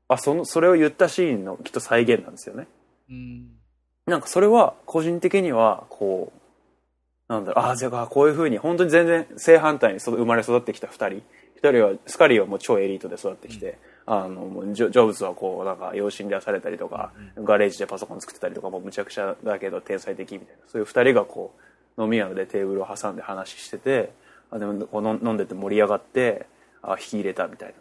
[0.07, 2.67] あ、その、それを言ったシーンのきっと再現なんですよね。
[3.09, 3.55] うん。
[4.05, 11.23] なんかそれは個人的にはこうなんだろうああじゃあこういうふうに本当に全然正反対に育生まれ育ってきた2人
[11.61, 21.55] 1人はスカリーはもう超エリートで育ってきて、あのもうジョジョブズはこうなんか養子に出されたりとか、ガレージでパソコン作ってたりとかもうむちゃくちゃだけど天才的みたいなそういう2人がこ
[21.97, 24.11] う飲み屋でテーブルを挟んで話してて
[24.51, 26.45] あでもこう飲飲んでて盛り上がって
[26.81, 27.75] あ引き入れたみたいな。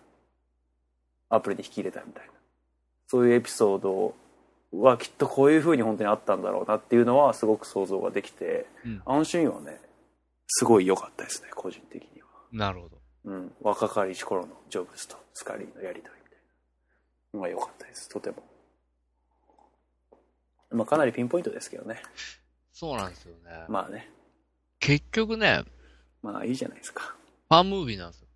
[1.37, 2.33] アプリに引き入れたみたいな。
[3.07, 4.15] そういうエピソード
[4.73, 9.03] はきっとこういう風に本当にあったんだろうなっていうのはすごく想像ができて、うん。
[9.05, 9.81] あのシーンはね
[10.47, 13.04] すごい良かったですね個人的には、なるほど。
[13.25, 16.39] うん、若かりし頃のジョブズとスカリーのやり取りみたい
[17.33, 18.37] なのが良かったですとても
[20.71, 22.03] まあかなりピンポイントですけどね
[22.75, 23.65] そうなんですよね。
[23.69, 24.11] まあね
[24.81, 25.63] 結局ね、
[26.23, 27.15] まあいいじゃないですか。
[27.49, 28.29] ファンムービーなんですよ。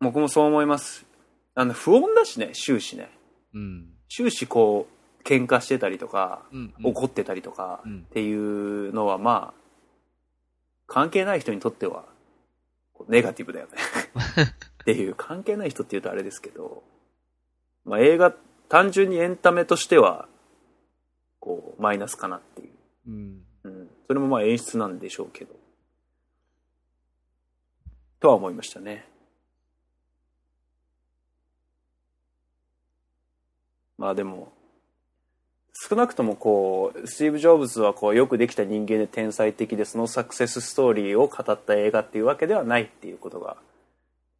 [0.00, 1.06] 僕もそう思います。
[1.54, 3.08] あの、不穏だしね、終始ね。
[3.54, 3.86] うん。
[4.10, 6.86] 終始こう、喧嘩してたりとか、うん、うん。
[6.88, 9.60] 怒ってたりとか、うんっていうのはまあ、
[10.86, 12.04] 関係ない人にとっては、
[13.08, 13.72] ネガティブだよね。
[14.82, 16.82] っていう、関係ない人って言うとあれですけど、
[17.84, 18.32] まあ映画、
[18.68, 20.28] 単純にエンタメとしては、
[21.40, 22.70] こう、マイナスかなっていう。
[23.08, 23.42] うん。
[23.64, 23.90] うん。
[24.06, 25.54] それもまあ演出なんでしょうけど。
[28.20, 29.06] とは思いましたね。
[33.98, 34.52] まあでも、
[35.88, 43.58] 少なくともこう、スティーブ・ジョブズはこう、よくできた人間で天才的で、そのサクセスストーリーを語った映画っていうわけではないっていうことが、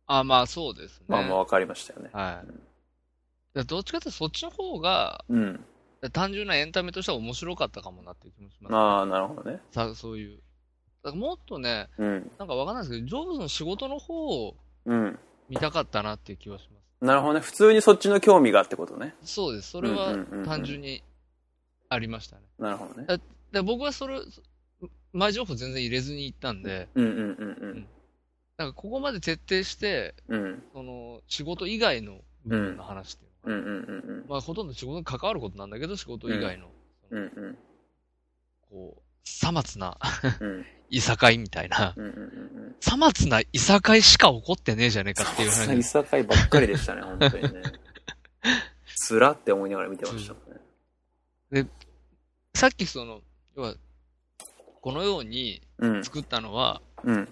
[0.07, 1.07] あ、まあそうですね。
[1.09, 2.11] まあまあ分かりましたよね。
[2.13, 3.59] はい。
[3.59, 5.65] でどっちかというとそっちの方が、うん。
[6.13, 8.75] 単純なエンタメとしては面白かったかもなっていう気もします。
[8.75, 9.61] ああ、なるほどね。
[9.71, 10.43] さそういう。
[11.03, 12.31] だからもっとね、うん。
[12.39, 14.55] なんかわかんないですけど、ジョブズの仕事の方を
[14.85, 15.19] うん。
[15.49, 17.05] 見たかったなっていう気はします。
[17.05, 17.41] なるほどね。
[17.41, 19.15] 普通にそっちの興味がってことね。
[19.23, 19.71] そうです。
[19.71, 21.03] それはうんうんうんうん単純に
[21.95, 22.43] ありましたね。
[22.59, 23.07] なるほどね。
[23.53, 24.21] で僕はそれ、
[25.13, 27.89] 前情報全然入れずに行ったんで、うんうんうん
[28.57, 30.45] なんかここまで徹底して、うん。
[30.45, 30.63] うん。
[30.73, 34.25] その仕事以外の部分の話っていうのが、うんうんうんうん。
[34.29, 36.69] まあほとんど仕事に関わることなんだけど、仕事以外の、
[37.09, 37.59] そのうんうん。
[38.71, 39.99] こう、さまつな
[40.41, 45.55] うんいさかいみたいな、うんうんうんさまつないさかいしか起こってねえじゃねえかっていううん。
[45.55, 45.83] い話。
[45.83, 47.63] さかいばっかりでしたね、本当にね。
[48.95, 50.43] つらって思いながら見てましたもん
[51.51, 51.69] ね。
[52.55, 53.21] さっきその、
[53.57, 53.75] 要は、
[54.81, 56.05] このようにうん。
[56.05, 57.29] 作ったのは、うん。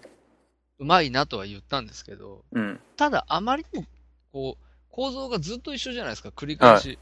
[0.78, 2.80] うまいなとは言ったんですけど、うん。
[2.96, 3.86] ただあまりにも、
[4.32, 6.98] こう、構造がずっと一緒じゃないですか、繰り返し。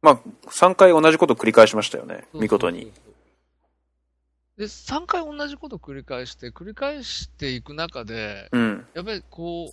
[0.00, 2.92] まあ、3回同じこと繰り返しましたよね、見事に。
[4.56, 8.86] で、3回同じこと繰り返して、繰り返していく中で、うん。
[8.94, 9.68] やっぱりこ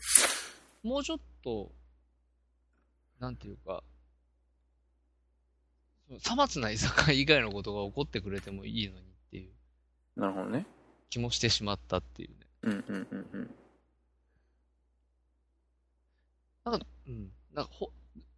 [0.84, 1.72] う、もうちょっと、
[3.20, 3.84] なんていうか、
[6.18, 10.66] さまつないさかい以外のことが起こってくれてもいいのにっていうなるほどね。
[11.10, 12.36] 気もしてしまったっていうね。
[12.64, 13.50] うんうんうんうん。
[16.66, 17.32] なんか、うん。
[17.54, 17.92] なんか、ほ、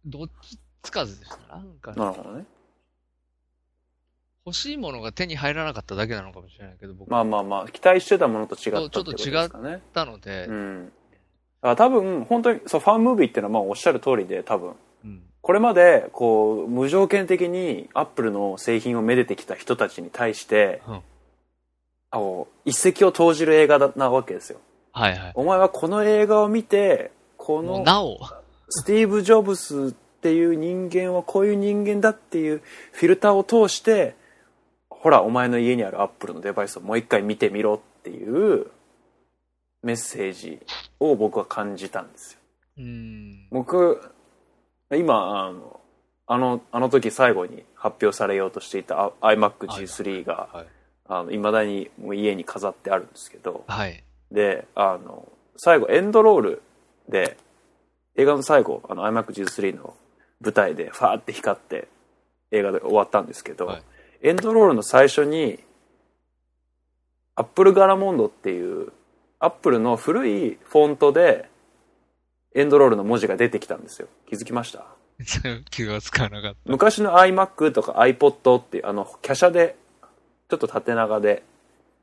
[0.04, 1.56] どっちつかずでした？
[1.56, 2.44] なんか、なるほどね。
[4.46, 9.82] 欲しいものが手に入らなかっただけなのかもしれないけど、僕まあまあまあ、期待してたものと違ったちょっと違ですかね。
[9.92, 10.92] たので、うん。
[11.62, 15.22] あ多分、本当に、そう、ファンムービーっていうのはまあおっしゃる通りで、多分、うん。
[15.42, 21.00] これまで、こう、無条件的にアップルの製品をめでてきた人たちに対して、うん
[22.14, 24.60] あの一石を投じる映画だなわけですよ。
[24.92, 25.32] はいはい。
[25.34, 28.18] お前はこの映画を見て、このなお、
[28.68, 34.14] スティーブ・ジョブスっていう人間はこういう人間だっていうフィルターを通して、
[34.90, 38.66] ほら、お前の家にあるアップルのデバイスをもう一回見てみろっていう
[39.82, 40.60] メッセージ
[41.00, 42.38] を僕は感じたんですよ。
[42.76, 43.48] うん。
[43.50, 44.02] 僕、
[44.96, 45.80] 今、あの、
[46.26, 50.66] あの、あの時最後に発表されようとしていたあ iMac G3 が、はい。
[51.06, 54.02] あの、未だにもう家に飾ってあるんですけど、はい。
[54.30, 56.62] で、あの、最後エンドロール
[57.08, 57.36] で、
[58.16, 59.94] 映画の最後、あの iMac G3 の
[60.40, 61.88] 舞台でファーって光って
[62.50, 63.82] 映画で終わったんですけど、はい
[64.24, 65.58] エンドロールの最初に、
[67.34, 68.92] アップルガラモンドっていう、
[69.40, 71.50] アップルの古いフォントで、
[72.54, 74.08] エンドロールの文字が出てきたんですよ。
[74.28, 74.84] 気づきました？
[75.70, 76.56] 気がつかなかった。
[76.66, 79.76] 昔の iMac とか iPod っていう、あの、華奢で、
[80.48, 81.42] ちょっと縦長で、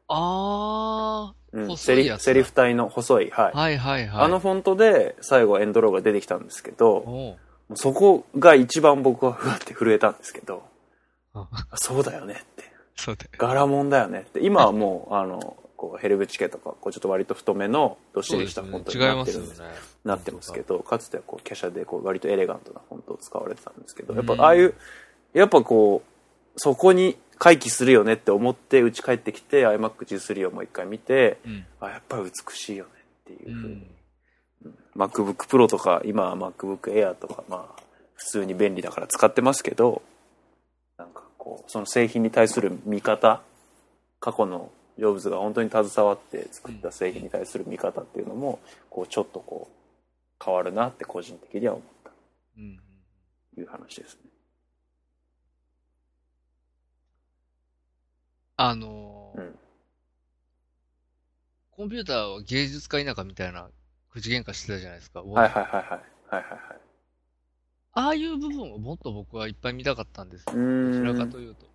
[0.08, 3.58] あうん、細セリセリフ体の細い、はいー。。
[3.58, 4.26] はいはいはい。
[4.26, 7.38] あのフォントで最後エンドロールが出てきたんですけど、
[7.76, 10.64] そこが一番僕はふわって震えたんですけど、
[11.34, 12.64] あそうだよねって。
[12.96, 13.30] そうで。
[13.38, 14.40] 柄もんだよねって。
[14.44, 19.62] 今はもう、あの、こうヘルブチケとか、こうちょっと割と太めのどっしりしたフォントになってるんです。。
[20.04, 24.76] なってますけど、かつてはこう華奢でこう割とエレガントなフォントを使われてたんですけど、やっぱうんああいう、
[25.34, 31.66] やっぱこう、そこに回帰するよねって思って家帰ってきて iMac G3 をもう一回見て、うん。
[31.80, 32.92] あ、やっぱり美しいよね
[33.32, 33.88] っていううふうにん。
[34.98, 37.82] MacBook Pro とか今は MacBook Air とかまあ
[38.16, 40.02] 普通に便利だから使ってますけど
[40.98, 43.42] なんかこうその製品に対する見方
[44.20, 48.60] 過去のジョブズが本当に携わって作った製品に対する見方っていうのも
[48.90, 52.12] こうちょっとこう変わるなって個人的には思った
[52.58, 52.80] うん。
[53.56, 54.22] という話ですね。
[58.58, 59.60] あのーうん
[61.72, 63.70] コンピューターは芸術家田舎みたいな
[64.12, 65.22] 口喧嘩してたじゃないですか。
[65.22, 66.89] はいはいはいはいはいはいはい。
[67.94, 70.54] ああいう部分をもっと僕はいっぱい見たかったんですよ。
[70.54, 71.66] どちらかというと。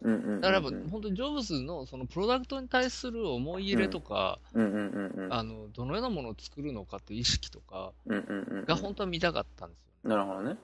[0.41, 4.39] だから本当にジョブズのそのプロダクトに対する思い入れとか。
[4.55, 7.93] あの、どのようなものを作るのかっていう意識とか。
[8.07, 10.57] が本当は見たかったんですよ、ねなるほどね。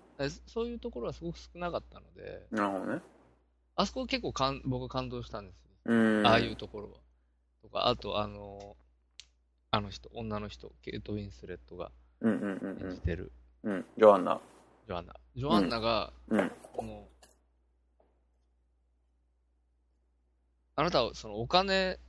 [0.47, 3.01] そういうところはすごく少なかったので、なるほどね。
[3.75, 5.71] あそこ結構かん僕は感動したんですよ。
[5.87, 6.27] うん。
[6.27, 6.99] ああいうところは。
[7.63, 8.77] とか、あとあの、
[9.71, 13.01] あの人、女の人、ケイト・ウィンスレットがうんうんうんうん演じ。
[13.01, 13.33] てる、
[13.65, 13.85] うん。
[13.99, 14.41] ジョアンナ。
[14.91, 15.15] ジョアンナ。
[15.37, 16.51] ジョアンナが、うん。
[16.73, 17.07] この、
[20.75, 22.01] あなたはそのお金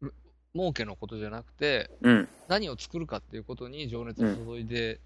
[0.00, 0.12] む
[0.52, 2.28] 儲けのことじゃなくて、うん。
[2.48, 4.98] 何を作るかっていうことに情熱を注いで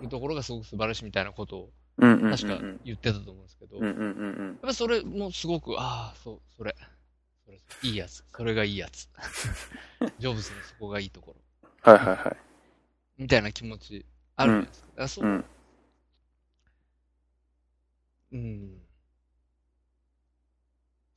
[0.00, 2.36] るところがすごく素晴らしいみたいなことをうんうんうんうん。
[2.36, 4.58] 確か言ってたと思うんですけど、やっうんうんうんうん。
[4.62, 6.76] ぱりそれもすごく、ああ、そう、それ、
[7.44, 9.08] それ、いいやつ、それがいいやつ。
[10.20, 11.92] ジョブズのそこがいいところ。
[11.92, 12.36] はいはいはい。
[13.18, 14.06] みたいな気持ち
[14.36, 14.86] あるじゃないですか。
[14.90, 15.44] だからそうう、ん。
[18.32, 18.82] うん。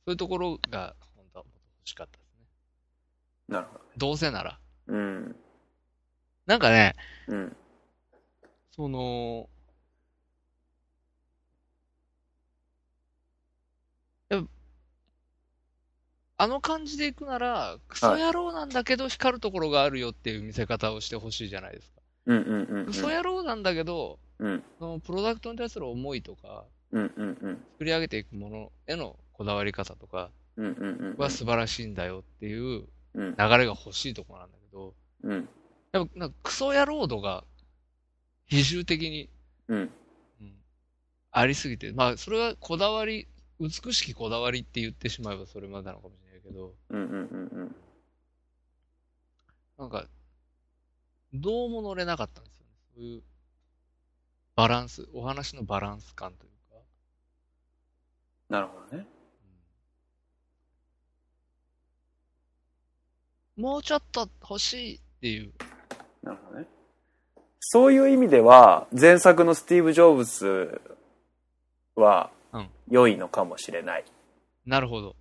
[0.04, 2.46] そういうところが本当はもっと欲しかったですね。
[3.48, 3.84] なるほど。
[3.96, 4.58] どうせなら。
[4.86, 5.36] うん。
[6.46, 6.94] なんかね、
[7.26, 7.56] うん。
[8.70, 9.48] その、
[16.38, 22.02] あの感じでいくなら、クソ野郎なんだけど光るところがあるよっていう見せ方をしてほしいじゃないですか。
[22.26, 22.86] うんうんうんうん。
[22.86, 24.62] クソ野郎なんだけど、うん。
[24.78, 27.64] そのプロダクトに対する思いとか、うんうんうん。
[27.72, 31.16] 作り上げていくものへのこだわり方とかうんうんうん。
[31.16, 33.34] は素晴らしいんだよっていううん。
[33.36, 35.48] 流れが欲しいところなんだけど、うん。
[35.92, 37.44] やっぱなんかクソ野郎度が
[38.46, 39.28] 比重的に、
[39.68, 39.78] うん。
[39.78, 39.82] う
[40.44, 40.52] ん
[41.32, 43.28] ありすぎて、まあそれはこだわり、
[43.60, 47.76] 美しきこだわりって言ってしまえばそれまでなのかもしれないけど、うんうんうんうん。
[49.78, 50.06] なんか、
[51.34, 52.72] どうも乗れなかったんですよね。
[52.94, 53.22] そういう
[54.54, 56.55] バランス、お話のバランス感というか。
[58.48, 59.06] なるほどね。
[63.56, 65.52] もうちょっと欲しいっていう。
[66.22, 66.66] なるほどね。
[67.60, 70.80] そういう意味では、前作のスティーブ・ジョブズ
[71.96, 74.04] はうん良いのかもしれない。
[74.66, 75.16] なるほど。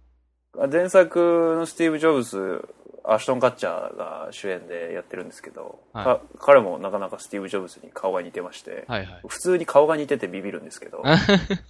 [0.71, 2.69] 前作のスティーブ・ジョブズ、
[3.03, 9.21] アシュトン・カッチャーが主演でやってるんですけど、はいか彼もなかなかスティーブ・ジョブズに顔が似てまして、はいはい。
[9.27, 11.11] 普通に顔が似ててビビるんですけど、 あ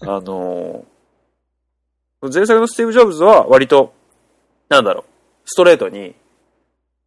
[0.08, 0.95] のー
[2.22, 3.94] 前作のスティーブ・ジョブズは割と、
[4.70, 5.04] なんだろう、
[5.46, 6.16] ストレートに、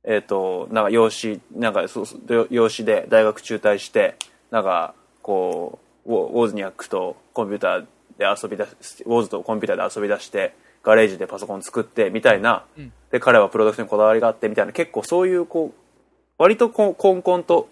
[0.05, 4.16] えっ、と、なんか養子、なんかそう養子で大学中退して、
[4.51, 7.87] なんか、こう、ウォーズニャックとコンピューター
[8.18, 12.92] で遊び出し、ウォーズとコンピューターで遊び出して、ガレージでパソコン作って、みたいな、うん。
[13.11, 15.81] で、彼はプロダクトにこだわりがあって、みたいな、結構そういう、こう、
[16.38, 17.68] 割とこう、コンコンと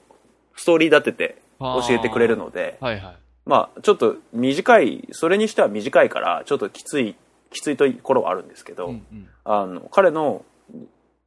[0.57, 3.16] ストーリー立てて教えてくれるので、はいはい。
[3.46, 7.16] まあ、ちょっと短い、それにしては短いから、ちょっときつい、
[7.56, 9.28] きついところはあるんですけど、うんうん。
[9.44, 10.44] あの、彼の、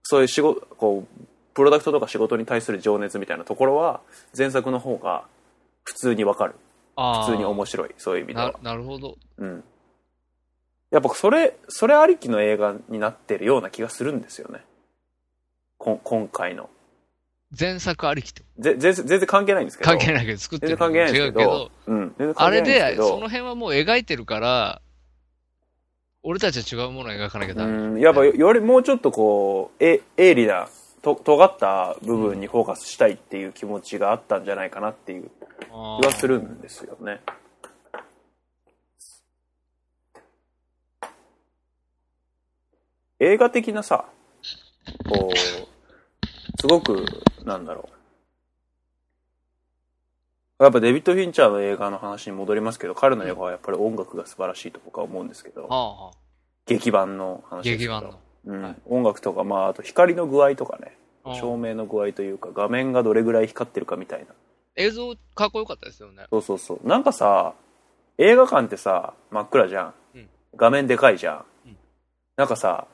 [0.03, 4.01] そういう仕事、こう、プロダクトとか仕事に対する情熱みたいなところは、
[4.37, 5.25] 前作の方が
[5.83, 6.55] 普通にわかる。
[6.95, 8.59] 普通に面白い、そういう意味でなは。
[8.61, 9.17] なるほど。
[9.37, 9.63] うん。
[10.91, 14.63] やっぱそれ、それありきの映画になってるような気がするんですよね。
[15.77, 16.69] こん今回の。
[17.57, 19.89] 前作ありきってぜ全然全然関係ないんですけど。
[19.89, 24.81] 関係ないけど、作って全る然関係ないんですけどうん、あれで、その辺はもう描いてるから、
[26.23, 27.71] 俺たちは違うものを描かなきゃダメ。
[27.71, 30.67] うんやっぱよよりもうちょっとこうえ鋭利な
[31.01, 35.31] と尖った部分にフォーカスしたいっていう気持ちがあったんじゃないかなっていう
[35.71, 37.21] あ気はするんですよね。
[43.19, 44.05] 映画的なさ
[45.09, 47.05] こうすごく
[47.43, 47.98] なんだろう
[50.59, 56.11] やっぱデビッド・フィンチャーの映画の話に戻りますけど彼の映画はやっぱり音楽が素晴らしいと僕は思うんですけど、
[56.65, 57.93] 劇版の話ですけど。
[57.93, 58.19] 劇版の。
[58.45, 58.61] うん。
[58.63, 58.75] はい。
[58.87, 60.97] 音楽とか、まあ、あと光の具合とかね。
[61.35, 64.27] 照明の具合というか画面がどれぐらい光ってるかみたいな。
[64.75, 66.25] 映像かっこよかったですよね。
[66.29, 66.87] そうそうそう。
[66.87, 67.53] なんかさ
[68.17, 70.29] 映画館ってさ真っ暗じゃん、うん。
[70.55, 71.77] 画面でかいじゃん、うん。
[72.37, 72.87] なんかさ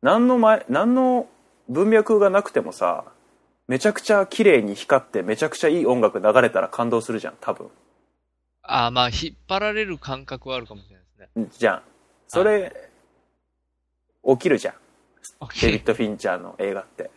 [0.00, 1.26] 何の前何の
[1.68, 3.04] 文脈がなくてもさ
[3.68, 7.68] めちゃくちゃ綺麗に光ってめちゃくちゃいい音楽流れたら感動するじゃん多分。
[8.62, 11.48] ああ、まあ、引っ張られる感覚はあるかもしれないですね。
[11.58, 11.82] じゃん。
[12.28, 12.90] それ、
[14.26, 14.74] 起きるじゃん。
[15.60, 17.10] デビッド・フィンチャーの映画って。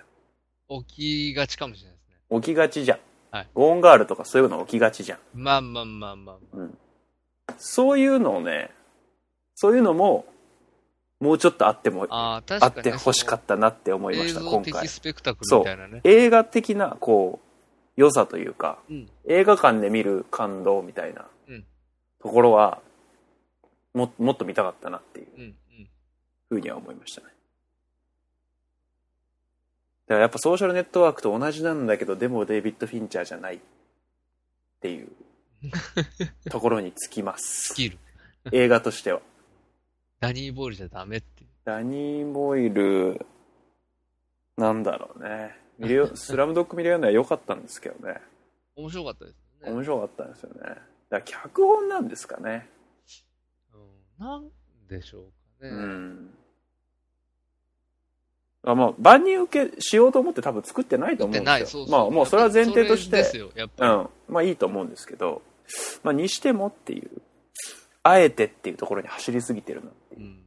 [0.88, 2.42] 起きがちかもしれないですね。
[2.42, 3.00] 起きがちじゃん、
[3.32, 3.48] はい。
[3.54, 5.20] ゴーンガールとかそういうの起きがちじゃん。
[5.34, 7.54] まあまあまあまあまあ。
[7.58, 8.72] そういうのをね、
[9.56, 10.26] そういうのも、
[11.20, 14.84] もうちょっとあっても、ああ、ってほしかったなって思いました、今回。
[14.84, 16.02] 的スペクタクルみたいなね。
[16.04, 19.10] 映画的な、こう、良さというか、うん。
[19.28, 21.66] 映画館で見る感動みたいなうん
[22.22, 22.80] ところは、
[23.94, 25.54] も、もっと見たかったなっていう。
[26.50, 27.28] ふうには思いましたね。
[30.08, 33.60] だからやっぱソーシャルネットワークと同じなんだけど、でもデイビッド・フィンチャーじゃないっ
[34.82, 35.10] ていう
[36.50, 37.74] ところにつきますス。
[37.76, 37.98] キル。
[38.52, 39.22] 映画としては。
[40.20, 41.50] ダニーボールじゃダメっていう。
[41.64, 43.26] ダニー・ボイル、
[44.58, 45.56] なんだろうね。
[45.78, 48.20] ミリオスラムドッグ・ミリオネア良かったんですけどね。
[48.76, 49.72] 面白かったですね。
[49.72, 50.60] 面白かったんですよね。
[50.62, 50.78] だか
[51.12, 52.68] ら脚本なんですかね。
[53.74, 53.78] う
[54.24, 54.26] ん。
[54.26, 54.50] なん
[54.90, 55.24] でしょう
[55.62, 55.72] かね。
[55.72, 56.30] うん。
[58.64, 61.66] あまあ、万人受けしようと思って多分作ってないと思うんですよ。
[61.68, 61.92] そうそう。
[61.92, 63.86] まあ、もうそれは前提として、う。
[63.86, 64.10] ん。
[64.28, 65.42] まあいいと思うんですけど、
[66.04, 67.22] まあにしてもっていう、
[68.10, 70.44] あえてっていうところに走りすぎてるなっていううん。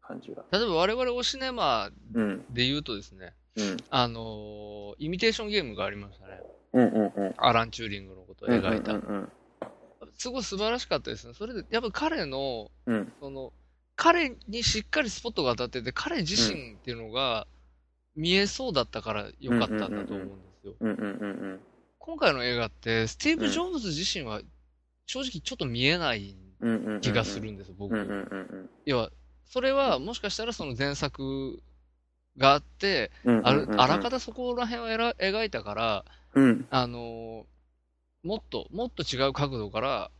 [0.00, 0.44] 感じが。
[0.50, 2.44] 例えば我々おシネマうん。
[2.50, 3.76] で言うとですね、うん。
[3.90, 6.40] あのーイミテーションゲームがありましたね。
[6.74, 7.34] うんうんうん。
[7.38, 8.92] アラン・チューリングのことをうん描いた。
[8.92, 9.32] うんうん
[10.14, 11.34] すごい素晴らしかったですね。
[11.34, 12.94] それで、やっぱ彼の、うん。
[12.94, 13.12] うん。
[13.18, 13.52] その、
[13.96, 17.46] 彼にしっかりスポットが当たってて、彼自身っていうのが
[18.14, 20.74] 見えそうだったから良かったんだと思うんですよ。
[20.80, 21.06] うんうんうんう
[21.54, 21.60] ん。
[21.98, 24.42] 今回の映画って、スティーブ・ジョブズ自身は
[25.06, 26.51] 正直ちょっと見えないうんうんうんうん。
[27.00, 27.94] 気がするんです、僕。
[28.84, 29.10] 要は、
[29.44, 31.60] それはもしかしたらその前作
[32.36, 33.10] があって、
[33.42, 34.10] ある、あらかた。
[34.12, 36.04] たそこら辺を描いたから、
[36.34, 36.66] うん。
[36.70, 37.52] あのー
[38.22, 40.10] もっと、もっと違う角度から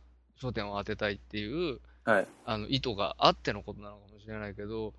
[0.41, 2.27] 焦点を当てたいっていう、はい。
[2.45, 4.93] あの、意図があってのことなのかもしれないけど、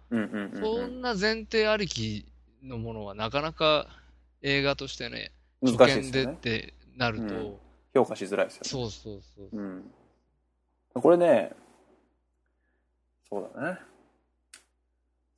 [0.55, 0.99] そうん。
[0.99, 2.27] んな前提ありき
[2.63, 3.89] のものはなかなか
[4.41, 7.55] 映画としてね、難初見でってなると、うん
[7.95, 8.69] 評価しづらいですよね。
[8.69, 9.49] そうそうそう。
[9.53, 9.85] うん。
[10.95, 11.53] これね、
[13.29, 13.79] そうだね。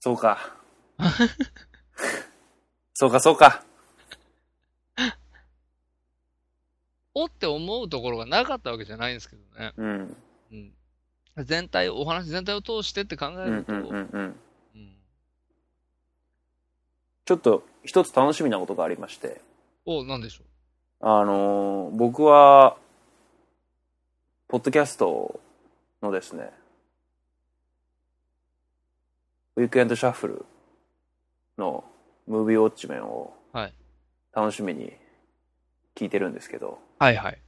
[0.00, 0.54] そうか。
[2.94, 3.64] そうか、そうか。
[7.14, 9.72] おって思うところがなかったわけじゃないんですけどね。
[9.78, 10.16] うん。
[10.52, 10.74] うん。
[11.46, 14.20] 全体、お話全体を通してって考えると、うんうんうんうん。
[14.20, 14.40] うん
[17.24, 19.40] ちょっと一つ楽しみなことがありまして、
[19.84, 20.44] お、なんでしょ
[21.00, 22.76] あのー僕は、
[24.46, 25.40] ポッドキャスト
[26.07, 26.50] のですね、
[29.57, 30.44] ウィークエンドシャッフル
[31.59, 31.84] の
[32.26, 33.74] ムービーウォッチメンをはい
[34.34, 34.92] 楽しみに
[35.94, 37.04] 聞いてるんですけど、う。
[37.04, 37.38] はいはい。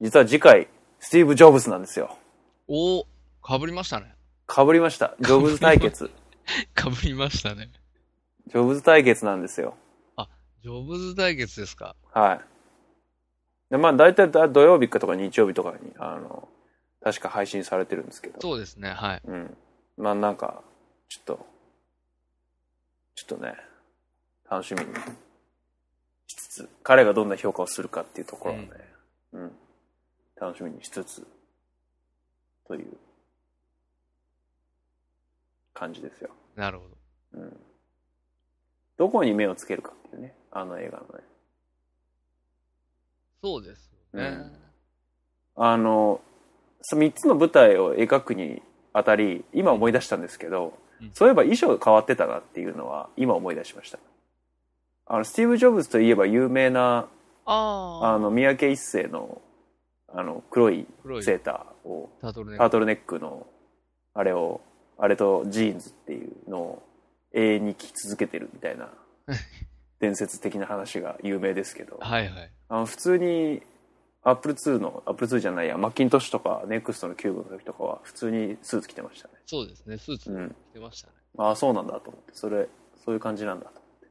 [0.00, 2.18] 実は次回、スティーブ・ジョブズなんですよ。
[2.66, 3.06] お、
[3.40, 4.14] かぶりましたね。
[4.46, 5.14] かぶりました。
[5.20, 6.10] ジョブズ対決。
[6.74, 7.70] かぶりましたね。
[8.48, 9.76] ジョブズ対決なんですよ。
[10.64, 11.94] ジョブズ対決ですか。
[12.14, 12.40] はい。
[13.70, 16.48] でまあ大体だ土曜日かとか日曜日とかに、あの、
[17.04, 18.40] 確か配信されてるんですけど。
[18.40, 19.22] そうですね、はい。
[19.26, 19.56] うん。
[19.98, 20.64] まあなんか、
[21.10, 21.46] ちょっと、
[23.14, 23.54] ちょっとね、
[24.50, 24.94] 楽しみに
[26.26, 28.68] しつつ、彼がどんな評価をするかっていうところをね、
[29.32, 29.52] うん、
[30.40, 31.26] 楽しみにしつつ、
[32.66, 32.96] という
[35.74, 36.30] 感じですよ。
[36.56, 36.96] なるほど。
[37.34, 37.60] うん。
[38.96, 41.24] どこに目をつけるかっていうね、あの映画のね。
[43.42, 44.50] そうですよね。
[45.54, 46.33] あの、そ
[46.92, 48.62] 3つの舞台を描くに
[48.92, 53.98] あたり、今思い出したんですけど、うんそういえば衣装が変わってたなっていうのは、今思い出しました。
[55.06, 57.08] あの、スティーブ・ジョブズといえば有名な、
[57.44, 59.42] あの、三宅一生の、
[60.08, 62.58] あの、黒い黒いセーターを、タートルネック。
[62.58, 63.46] タートルネックの、
[64.14, 64.60] あれを、
[64.96, 66.82] あれとジーンズっていうのを
[67.34, 68.88] 永遠に着続けてるみたいな、
[70.00, 72.50] 伝説的な話が有名ですけど、はいはい。
[72.68, 73.62] あの普通に
[74.26, 79.34] アップル2のアップル2じゃないやマッキントッシュとかネクストのキューブの時とかは普通にスーツ着てましたね。
[79.44, 80.56] そうですね、スーツうん。
[80.72, 81.12] 着てましたね。
[81.38, 82.32] ああそうなんだと思って。
[82.34, 82.68] それ
[83.04, 84.08] そういう感じなんだと思って。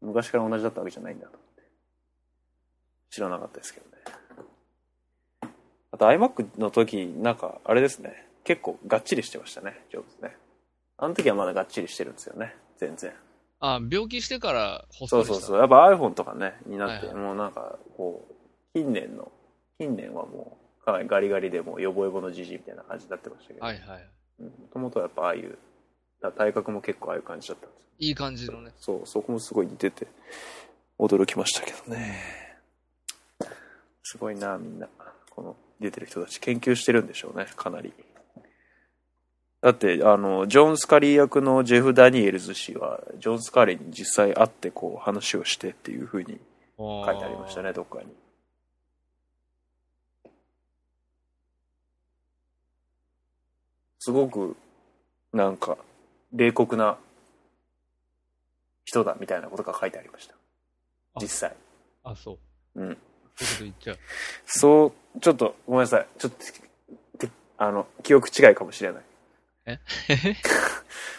[0.00, 1.62] 昔から同じだったわけじゃないんだと思って。
[3.10, 3.92] 知らなかったですけどね。
[5.92, 8.26] あと iMac の時なんかあれですね。
[8.42, 10.36] 結構がっちりしてましたねジョブズね。
[10.96, 12.56] あの時はまだがっちりしてるんですよね。
[12.76, 13.12] 全然。
[13.60, 15.34] あ、病気してからそう細いでした。
[15.34, 15.58] そうそう。
[15.60, 17.24] やっぱ iPhone とかねになって、はいはい。
[17.24, 18.34] もうなんかこう
[18.82, 19.30] 近年の
[19.78, 23.66] 近年はもうかなりガリガリでもうヨボヨボのじじいみたいな感じになってましたけど。
[23.66, 24.08] はいはい。
[24.42, 25.58] もともとはやっぱああいう
[26.22, 27.78] だ体格も結構ああいう感じだったんです。
[27.78, 28.72] よいい感じのね。
[28.78, 30.06] そうそこもすごい似てて
[30.98, 32.18] 驚きましたけどね。
[34.02, 34.88] すごいなみんな。
[35.30, 37.92] この出てる人たち研究してるんでしょうねかなり。
[39.60, 46.38] だってあのジョン・スカリー役のジェフ・ダニエルズ氏はジョン・スカリーに実際会ってこう話をしてっていうふうに
[46.78, 48.06] 書書いてありましたねどっかに
[53.98, 54.56] すごく
[55.32, 55.76] なんか
[56.32, 56.98] 冷酷な
[58.84, 60.34] 人だみたいなことが書いてありました。
[61.14, 61.20] あ。
[61.20, 61.54] 実際。
[62.04, 62.38] あ、そ
[62.76, 62.80] う。
[62.80, 62.86] うん。
[62.86, 63.98] そういうこと言っちゃう。
[64.46, 66.06] そうちょっとごめんなさい。
[66.18, 69.02] ちょっとてあの、記憶違いかもしれない。
[69.66, 69.78] え？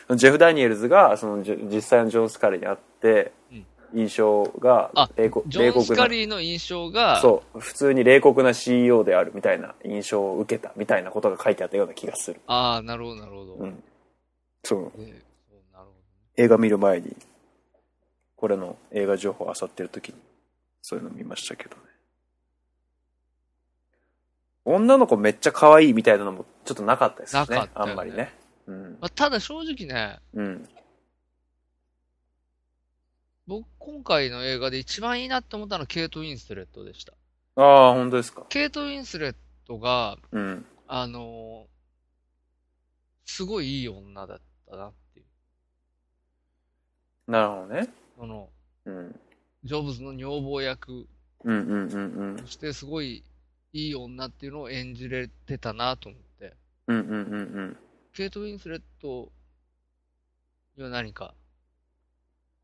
[0.15, 12.39] ジェフ・ダニエルズが、その、実際のジョン・スカリーに会って、うん印象があ、冷酷ジョン・スカな、リーの印象が、そう、普通に冷酷な CEO であるみたいな印象を受けたみたいなことが書いてあったような気がする。
[12.47, 13.53] ああ、なるほど、なるほど。
[13.55, 13.83] うん。
[14.63, 14.83] そう。
[14.83, 15.03] でそう
[15.73, 15.91] なるほど
[16.37, 17.15] 映画見る前に、
[18.35, 20.15] これの映画情報を漁ってる時に、
[20.81, 21.81] そういうの見ましたけどね。
[24.65, 28.33] 女の子めっちゃ可愛いみたいなのもちょっとなかったですねあんまりね。
[28.67, 28.97] うん。
[29.01, 30.69] まあ、ただ正直ね、うん。
[33.49, 37.13] 僕、今回の映画で一番いいなって思ったのはケイト・ウィンスレットでした。
[37.55, 38.45] ああ、本当ですか。
[38.47, 39.35] ケイト・ウィンスレッ
[39.65, 40.65] トが、うん。
[40.87, 41.69] あのー
[43.25, 45.23] すごいいい女だったなってい
[47.27, 47.31] う。
[47.31, 47.87] なるほどね。
[48.17, 48.49] その、
[48.85, 49.19] うん。
[49.63, 51.07] ジョブズの女房役
[51.43, 52.47] うんうんうんうんと。
[52.47, 53.23] してすごい
[53.73, 56.55] いい女っていうのを演じれてたなと思って。
[56.87, 57.15] うんうんうんう
[57.61, 57.77] ん。
[58.13, 59.31] ケイト・ウィンスレット
[60.75, 61.35] には何か、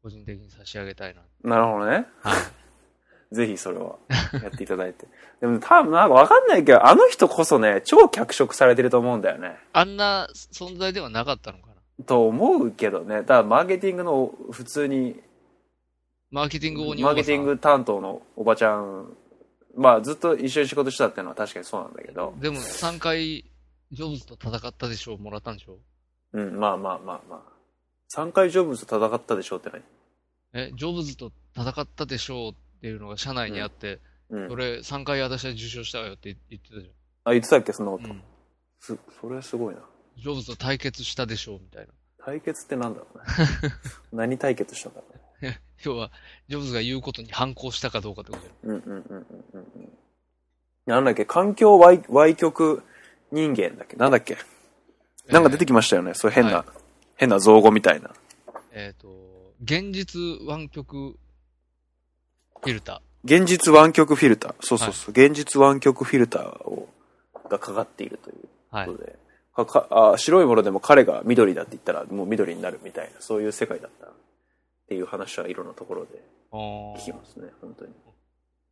[0.05, 1.21] 個人的に差し上げたいな。
[1.43, 2.05] なるほどね。
[2.21, 2.37] はい。
[3.33, 3.95] ぜひそれは
[4.33, 5.07] やっていただいて。
[5.41, 9.57] でも多分なんかわかんないけど、あの人こそね、超脚色されてると思うんだよね。
[9.73, 12.05] あんな存在ではなかったのかな。
[12.05, 13.21] と思うけどね。
[13.21, 15.19] だからマーケティングの普通に、
[16.29, 19.11] マーケティングをマーケティング担当のおばちゃん、
[19.75, 23.43] まあずっと一緒に仕事してたっていうのは確かにそうなんだけど、でも3回、
[23.91, 25.79] ジョブズと戦ったでしょうもらったんでしょ
[26.33, 27.55] うん、まあまあまあまあ。
[28.15, 29.81] 3回ジョブズと戦ったでしょって何？
[30.55, 33.99] え、ジョブズと戦ったでしょうっていうのが社内にあって、
[34.29, 34.55] うんそ。
[34.55, 36.91] れ3回私は受賞したわよって言ってたじ
[37.25, 37.73] あ、言ってたっけ？
[37.73, 38.05] そんなこと。
[38.05, 38.11] ゃん。
[38.11, 38.21] うん。
[38.79, 39.81] す、それすごいな。
[40.17, 41.93] ジョブズと対決したでしょうみたいな。
[42.23, 43.23] 対決ってなんだろうね。
[44.13, 45.07] 何対決したんだろ
[45.41, 45.61] うね。
[45.83, 46.11] 要は、
[46.47, 48.69] ジョブズが言うことに反抗したかどうかってことじゃん。
[48.71, 49.97] うんうんうんうんうんうん。
[50.85, 51.25] なんだっけ？
[51.25, 52.81] 環境歪歪曲
[53.31, 53.97] 人間だっけ？
[53.97, 54.37] なんだっけ？
[55.27, 56.13] なんか出てきましたよね。
[56.13, 56.65] そういう変な、はい
[57.17, 58.13] 変な造語みたいな。
[58.73, 59.07] えっ、と、
[59.63, 61.17] 現実湾曲
[62.61, 64.55] フィルタ現実湾曲フィルター。
[64.59, 65.11] そうそうそう。
[65.11, 66.87] 現実湾曲フィルターを、
[67.49, 68.77] がかかっているというー。
[68.77, 68.93] はいこ。
[68.93, 69.15] とで。
[69.55, 74.13] かかあ白いものでも彼が緑だって言ったらもう緑になるみたいな、そういう世界だったっ
[74.89, 77.93] ていう話はいろんなところで聞きますね、本当に。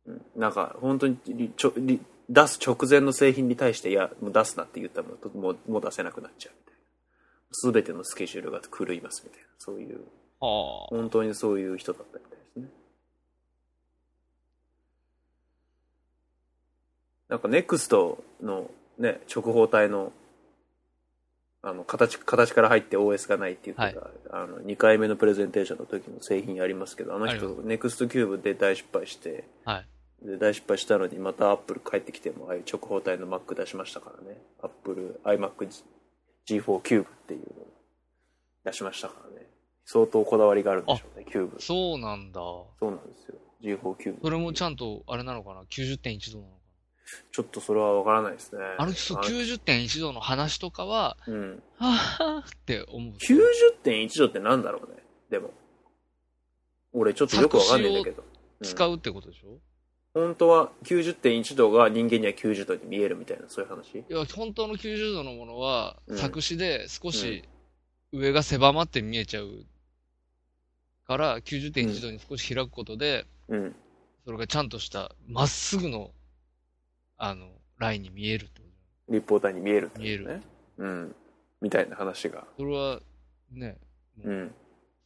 [0.06, 6.80] うん、なんか、本当にりちょり出す直前の製品に対して、いや、もう出すなって言ったらもうもうもう出せなくなっちゃうみたいな。
[7.52, 10.04] すべてのスケジュールが狂いますみたいな、そういう、
[10.40, 10.86] はあ。
[10.90, 12.68] 本当にそういう人だったみたいですね。
[17.28, 20.12] なんか、ネクストのね、直方体の、
[21.62, 29.86] あの、形、形から入って OS がないって言ってた、あの、2回目のプレゼンテーションの時の製品ありますけど、あの人ネクストキューブで大失敗して、はい。
[30.24, 35.68] で大失敗したのにまたアップル帰ってきてもああいう直方体の Mac 出しましたからねアップル iMac
[36.48, 37.66] G4 キューブっていうのを
[38.64, 39.46] 出しましたからね
[39.86, 41.60] 相当こだわりがあるんでしょうねキューブ。
[41.60, 42.40] そうなんだ。
[42.40, 43.34] そうなんですよ。
[43.62, 44.20] G4 キューブ。
[44.22, 46.58] それもちゃんと、あれなのかな ?90.1 度なのか
[47.32, 48.60] ちょっとそれはわからないですね。
[48.60, 51.62] なあの、そう90.1度の話とかは、うん。
[51.76, 53.12] はぁーって思う。
[53.82, 54.96] 90.1度ってなんだろうね？
[55.30, 55.50] でも。
[56.92, 58.28] 俺ちょっとよくわかんないんだけど、うん
[58.62, 59.58] 使うってことでしょ？
[60.14, 63.98] 本当は90.1度が人間には90度に見えるみたいなそういう話？
[63.98, 66.18] いや、本当の90度のものは、うん。
[66.18, 67.44] 作詞で少し
[68.12, 69.66] 上が狭まって見えちゃう
[71.06, 73.74] から、90.1度に少し開くことで、うん。
[74.24, 76.12] それがちゃんとした、まっすぐの、
[77.16, 78.66] あの、ラインに見えるってこ
[79.08, 79.12] と。
[79.12, 80.06] 立方体に見えるってことね。
[80.06, 80.42] 見える。
[80.78, 81.14] うん。
[81.60, 82.46] みたいな話が。
[82.56, 83.00] それは、
[83.50, 83.78] ね、
[84.16, 84.54] もううん。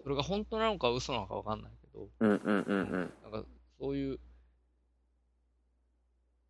[0.03, 3.13] それが本当なのか嘘なのかわかんないけど、うんうんうんうん。
[3.25, 3.49] なんか、
[3.81, 4.19] そういう、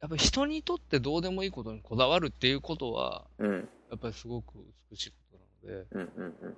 [0.01, 3.69] やっぱり人にとってどうでもいいことにこだわるっていうことは、うん。
[3.91, 4.59] やっぱりすごく
[4.91, 6.57] 美しいことなので、うんうんうん。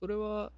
[0.00, 0.52] それは、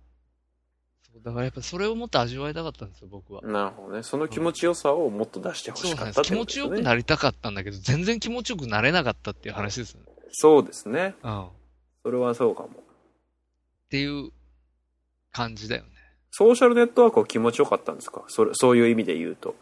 [1.24, 3.42] だからやっぱりそれをもっと味わいたかったんですよ、僕は。
[3.42, 4.02] なるほどね。
[4.02, 5.76] その気持ちよさをもっと出してほ。
[5.78, 6.68] しかった気持ちよ。
[6.68, 10.06] くなりたかったんだけど、全然気持ちよくなれなかったっていう話ですよね。
[10.30, 11.16] そうですね。
[11.22, 11.44] うん。
[11.46, 11.48] っ
[12.04, 12.68] それはそうかも。
[13.90, 14.30] ていう
[15.32, 15.90] 感じだよね。
[16.30, 18.24] ソーシャルネットワークは気持ちよかったんですか？
[18.28, 19.56] それそういう意味で言うと。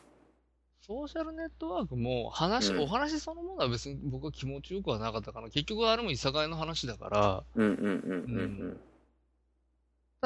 [0.87, 5.49] ソーシャルネットワークも話、うんお話そのものは別に僕は気持ちよくはなかったかな。
[5.49, 8.81] 結局あれもいさかいの話だから、うんうんうんうんただ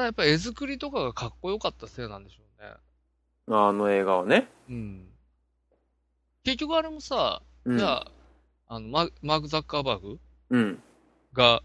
[0.05, 2.69] やっぱり絵作りとかがかっこよかったせいなんでしょうね。
[3.47, 3.67] うん。
[3.67, 4.47] あの映画をね。
[4.69, 5.07] うん。
[6.43, 8.11] 結局あれもさ、うん、じゃあ、
[8.67, 10.19] あの、ママーク・ザッカーバーグ？
[10.49, 10.83] うん。
[11.33, 11.61] が、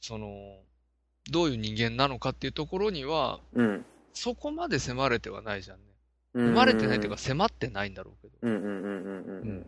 [0.00, 0.56] その、
[1.30, 3.84] どういう人間なのかっていうところには、うん。
[4.12, 5.84] そこまで迫れてはないじゃんね。
[6.34, 8.34] 生生まれてないというか迫ってないんだろうけど。
[8.42, 9.66] うんうんうんうんうん。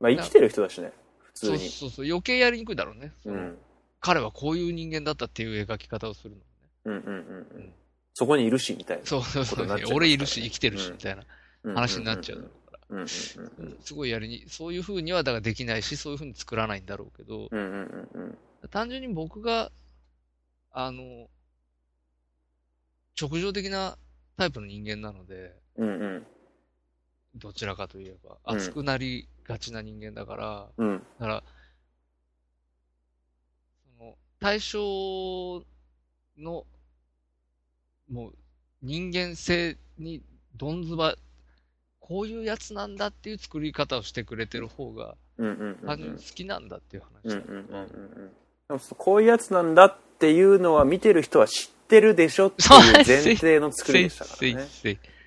[0.00, 1.68] まあ生きてる人だしね、普通そうに。
[1.68, 3.12] そうそう、余計やりにくいだろうね。
[3.24, 3.58] うん。
[4.04, 6.42] 彼はこういう人間だったっていう描き方をするのね。
[6.84, 7.72] うんうんうんうん。
[8.12, 9.06] そこにいるし、みたいな。
[9.06, 11.24] そうそうそう俺いるし、生きてるし、みたいな
[11.62, 12.48] うん話になっちゃうか
[12.90, 13.08] ら。
[13.08, 13.38] す
[13.94, 18.22] ごいやりに、そういう風にはだからできないし、そういう風に作らないんだろうけど、うんうんうん
[18.62, 18.68] うん。
[18.68, 19.72] 単純に僕が、
[20.70, 21.30] あの、
[23.18, 23.96] 直情的な
[24.36, 26.26] タイプの人間なので、うんうん。
[27.36, 30.98] どちらかといえば、うん熱くなりがちな人間だから、うん。
[31.18, 31.42] だから、
[34.44, 35.64] 対象
[36.38, 36.66] の、
[38.10, 38.34] もう、
[38.82, 40.20] 人間性に
[40.54, 41.16] どんずば、
[41.98, 48.30] こういうやつなんだっていう作り方をしてくれてる方が、単純に好きなんだっていううん話うん
[48.68, 54.68] だこういうやつなんだっていうのは見てる人は知ってるでしょっていう前提の作りでしたからね。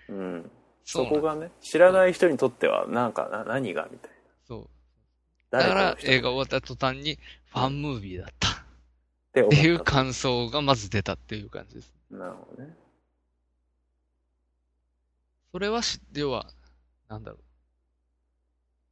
[0.10, 0.52] うん。
[0.86, 4.12] そこがね、知らない人にとっては、なんかな、何がみたい
[4.48, 4.70] そう。
[5.50, 5.64] な。
[5.64, 8.57] だから映画終わった途端にファンムービーだった
[9.30, 11.94] って思ったっていう感想がまず出たっていう感じです。
[12.12, 12.74] なるほどね。
[15.52, 16.46] それはし、要は、
[17.10, 17.42] なんだろう。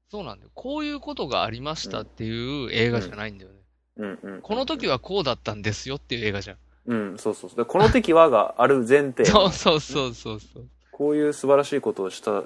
[0.09, 0.51] そうなんだよ。
[0.53, 3.57] こういうことがありましたっていう映画じゃないんだよね。
[3.97, 4.41] うんうん。
[4.41, 6.57] この時はこうだったんですよっていう映画じゃん。
[6.87, 7.57] うん、そうそうそう。
[7.57, 9.25] でこの時はがある前提。
[9.29, 10.69] そうそうそうそうそう。
[10.91, 12.43] こういう素晴らしいことをした、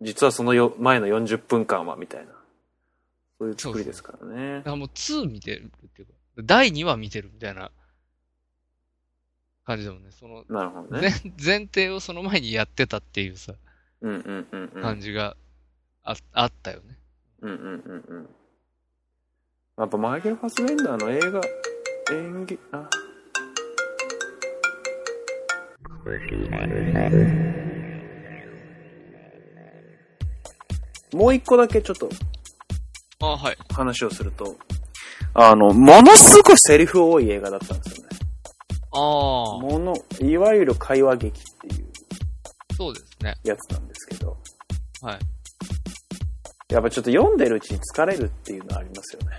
[0.00, 2.32] 実はそのよ前の40分間は、みたいな。
[3.38, 4.62] そういう作りですからねだ。
[4.62, 7.70] からもう2見てるっていうか、第2話見てるみたいな
[9.64, 10.10] 感じだもんね。
[10.10, 11.14] その、なるほど前ね。
[11.42, 13.54] 前提をその前にやってたっていうさ、
[14.00, 14.82] うんうんうんうん。
[14.82, 15.36] 感じが
[16.02, 16.98] ああったよね。
[17.40, 18.28] うんうんうんうん。
[19.78, 21.40] やっぱマイケル・ファスベンダーの映画、
[22.12, 22.88] 演技、あ、
[31.12, 32.08] もう一個だけちょっと
[33.20, 33.56] あはい。
[33.72, 34.56] 話をすると、
[35.38, 38.16] あの、ものすごいセリフ多い映画だったんですよね。
[38.92, 41.86] ああ、もの、いわゆる会話劇っていう
[42.74, 43.34] そうですね。
[43.44, 44.36] やつなんですけど、
[45.02, 45.18] はい。
[46.70, 49.36] やっぱちょっと読んでるうちに疲れるっていうのはありますよね。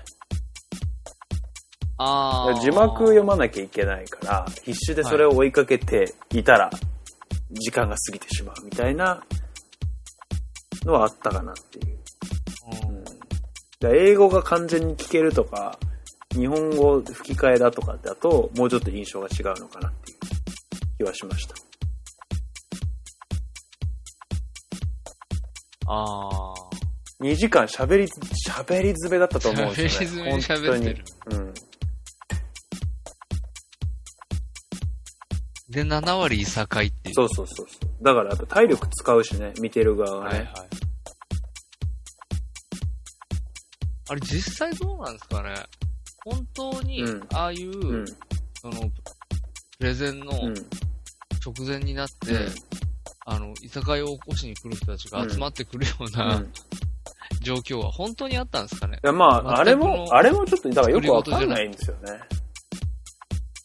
[1.98, 2.60] ああ。
[2.60, 6.70] 字幕読まなきゃいけないから、必死でそれを追いかけていたら、
[7.52, 9.24] 時間が過ぎてしまうみたいな
[10.86, 11.97] のはあったかなっていう。
[13.84, 15.78] 英語が完全に聞けるとか、
[16.34, 20.18] 日本語吹き替えだとかだと、もうちょっと印象が違うのかなっていう
[20.98, 21.56] 気はしました。
[25.88, 26.54] ああ。
[27.22, 28.08] 2時間喋り、
[28.48, 29.90] 喋り詰めだったと思うんですよね。
[29.90, 31.44] 喋り詰めに喋ってる本当に。
[31.44, 31.54] うん。
[35.70, 37.16] で、7割いさかいっていう。
[37.16, 38.04] そうそうそうそう。
[38.04, 40.40] だからやっぱ体力使うしね、見てる側がね。
[40.40, 40.87] はいはい。
[44.10, 45.53] あれ実際どうなんですかね？
[46.26, 48.05] 本当にうん、ああいう、うん。
[48.62, 48.80] その、
[49.80, 50.53] プレゼンのうん。
[51.45, 52.49] 直前になって、うん
[53.30, 56.51] あの、居酒屋を起こしに来る人たちが集まってくるよううな、ん。
[57.41, 58.99] 状況は本当にあったんですかね？
[59.03, 62.20] いや、まあ、あれも、あれもちょっと、だからよくわかんないんですよね。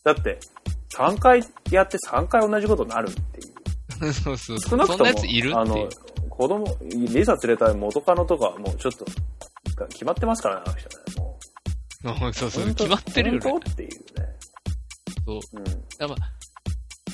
[0.05, 0.39] だって、
[0.97, 4.13] 3回やって3回同じことになるっていう。
[4.13, 5.89] そうそう少なくとも、そんなやついるあの
[6.29, 9.05] 子供、リサ連れた元カノとかはもうちょっと、
[9.75, 11.05] 決まってますからね、あの人ね。
[11.19, 11.39] も
[12.29, 12.33] う。
[12.35, 14.27] そうそう、決まってるよねっていうね。
[15.25, 15.41] そう。
[15.59, 15.65] うん。
[15.67, 16.17] やっぱ、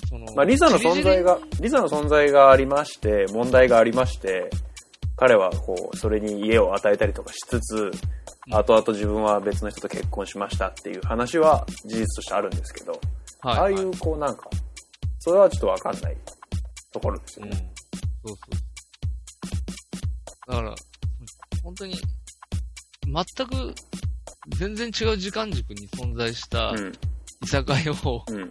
[0.09, 4.51] その、まあ、リサの存在が、リサの存在がありまして、問題がありまして、
[5.17, 7.91] 彼はこう、それに家を与えたりとかしつつ、うん
[8.51, 12.99] 後々自分は別の人と結婚しましたっていう話は事実としてあるんですけど、
[13.41, 14.49] はい、ああいうこうなんか、
[15.19, 16.17] それはちょっとわかんない
[16.93, 17.49] ところですうん。
[17.49, 17.73] よね。
[18.25, 18.43] そうそ
[20.49, 20.51] う。
[20.51, 20.75] だから、
[21.63, 21.95] 本当に、
[23.13, 23.75] 全く、
[24.57, 26.93] 全然違う時間軸に存在したうん。
[27.43, 28.51] 居酒屋を、うん。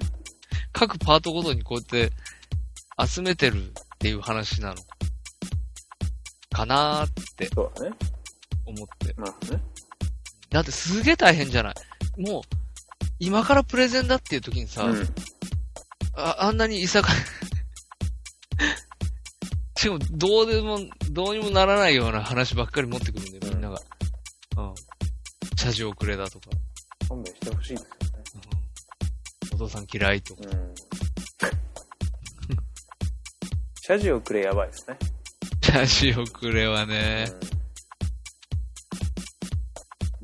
[0.72, 2.14] 各パートごとにこうやって
[3.08, 4.76] 集めてるっていう話なの
[6.51, 7.49] かなーって。
[8.66, 9.16] 思って。
[10.49, 11.76] だってすげえ大変じゃない
[12.18, 12.41] もう、
[13.20, 15.08] 今からプレゼンだっていう時にさ、うん。
[16.16, 17.16] ああんなに居酒屋
[19.78, 20.80] しかも、どうでも、
[21.12, 23.80] どうにもならないような話ばっかり持ってくるんだよ、みんなが。
[24.58, 24.76] うん。
[25.55, 26.49] 謝辞遅れだとか、
[27.08, 27.97] 勘弁してほしいですよね。
[29.51, 30.41] うん、お父さん嫌いとか。
[30.43, 30.76] うん。
[33.82, 34.97] 謝辞をくれやばいですね。
[35.62, 37.58] 謝辞遅れはね、うん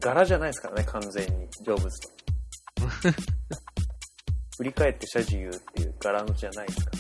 [0.04, 1.48] 柄じゃないですからね、完全に。
[1.66, 2.10] 成仏と。
[4.58, 7.00] 振り返って謝辞言うっていう柄のじゃないですから。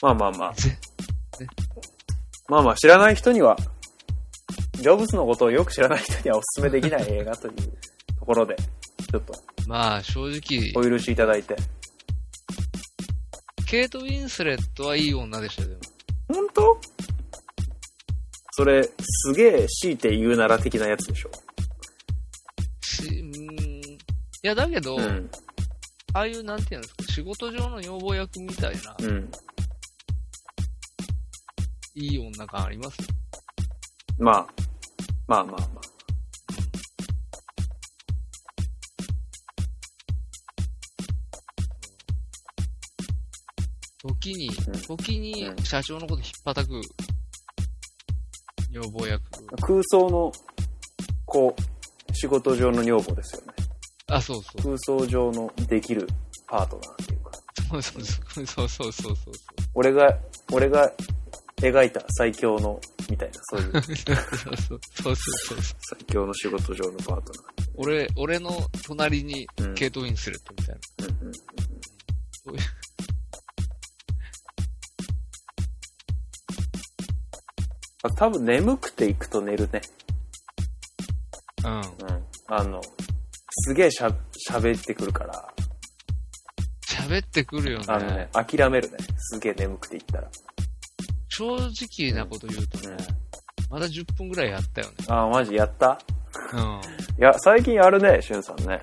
[0.00, 0.54] まあまあまあ。
[0.54, 0.78] ぜ
[2.48, 3.56] まあまあ知らない人には、
[4.84, 7.54] ジョブズのことをよく知らない人にはお勧めできない映画という
[8.18, 8.54] ところで、
[9.10, 9.32] ちょっと
[9.66, 11.56] まあ、正直、お許しいただいて。
[13.66, 15.80] ケイト・ウィンスレットはいい女でしたよ、でも。
[16.28, 16.80] 本当？
[18.52, 21.30] それ、すげえ強いて言うなら的なやつでしょ。
[22.82, 23.84] し、うーん。
[23.86, 23.98] い
[24.42, 25.30] や、だけど、うん。
[26.12, 29.30] ああいう、なんていうんですか、仕事上の女房役みたいな、うん。
[31.94, 32.98] いい女感あります？
[32.98, 33.06] よ。
[34.18, 34.63] まあ、
[35.26, 35.94] まあまあまあ。
[44.06, 46.80] 時にうん、時にうん社長のこと引っ叩く、
[48.70, 49.22] 女房役。
[49.62, 50.32] 空想の、
[51.24, 53.52] こう、仕事上の女房ですよね。
[54.08, 54.62] あ、そうそう。
[54.62, 56.06] 空想上のできる
[56.46, 57.30] パートナーっていうか。
[57.70, 58.46] そうそうそう。
[58.46, 59.34] そうそうそうそう。
[59.74, 60.18] 俺が、
[60.52, 60.92] 俺が
[61.56, 62.80] 描いた最強の、
[63.14, 65.58] みたいな、そういう そうそうそうそう。
[65.80, 67.32] 最強の仕事上のパート
[67.76, 68.50] 俺、俺の
[68.84, 69.68] 隣にナー。
[69.68, 71.06] うんケイト・ウィンスレットみたいな。
[71.06, 71.32] うんうん
[72.46, 72.62] そういう
[78.02, 79.80] あ多分眠くて行くと寝るね。
[81.64, 81.80] うん。
[81.80, 81.84] うん。
[82.48, 82.82] あの、
[83.50, 84.10] すげえしゃ、
[84.50, 85.54] 喋ってくるから、
[86.86, 88.98] 喋ってくるよあのねね。、諦めるね。
[89.16, 90.30] すげえ眠くて行ったら。
[91.36, 92.96] 正直なこと言うとね、
[93.68, 94.94] まだ10分ぐらいやったよね。
[95.08, 95.98] あ、マジやった？
[96.52, 96.60] うん。
[97.18, 98.80] いや、最近やるね、しゅんさんね。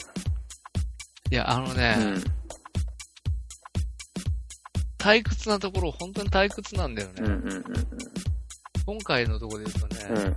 [1.31, 2.23] いや、あのね、うん。
[4.97, 7.13] 退屈なところ、本当に退屈なんだよね。
[7.19, 7.63] うんうんうん
[8.83, 10.17] 今回のところで言うとね、うん。
[10.17, 10.35] うん。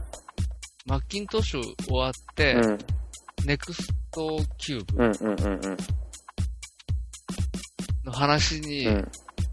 [0.87, 2.79] マッキントッシュ終わって、うん。
[3.47, 5.77] ネクストキューうんブうんうんうん。
[8.05, 9.11] の話にうん。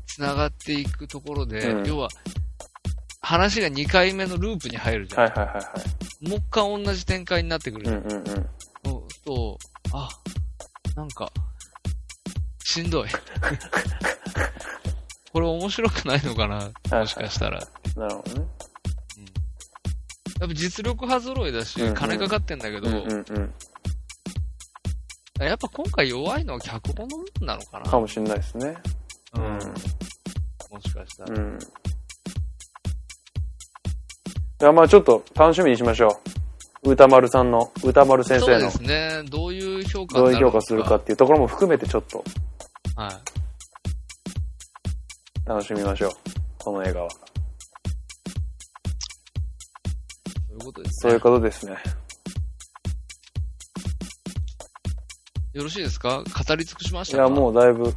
[0.07, 2.09] 繋がっていくところで、うん要は、
[3.31, 5.21] 話が2回目のループに入るじゃん。
[5.23, 5.65] はいはいはいはい。
[6.29, 7.99] もう一回同じ展開になってくるじゃん。
[7.99, 8.25] うんうんうん。
[8.83, 9.57] そうと、
[9.93, 10.09] あ、
[10.97, 11.31] なんか、
[12.65, 13.09] しんどい。
[15.31, 16.69] これ面白くないのかな？
[16.99, 17.65] もしかしたら。
[17.95, 18.47] なるほどね。
[20.41, 23.53] やっぱ実力派揃いだしうんうん、金かかってんだけど、うんうんうん。
[25.45, 27.89] やっぱ今回弱いのは脚本の部分なのかな？
[27.89, 28.75] かもしんないですね。
[29.35, 29.43] うん。
[29.43, 29.51] うん
[30.69, 31.33] もしかしたら。
[31.33, 31.57] うん。
[34.61, 36.21] いや、まあちょっと楽しみにしましょ
[36.83, 36.91] う。
[36.91, 39.23] 歌丸さんの、歌丸先そうで生のすね。
[39.29, 42.23] どういう評価どういう評価するかっていうところも含めてちょっと
[42.95, 43.11] はい。
[45.49, 46.11] 楽しみましょう。
[46.59, 47.09] この映画は。
[47.09, 47.17] そ
[47.49, 50.93] ういうことですね。
[51.01, 51.75] そういうことですね。
[55.53, 56.23] よろしいですか？
[56.23, 57.91] 語り尽くしましいや、たかもうだいぶ。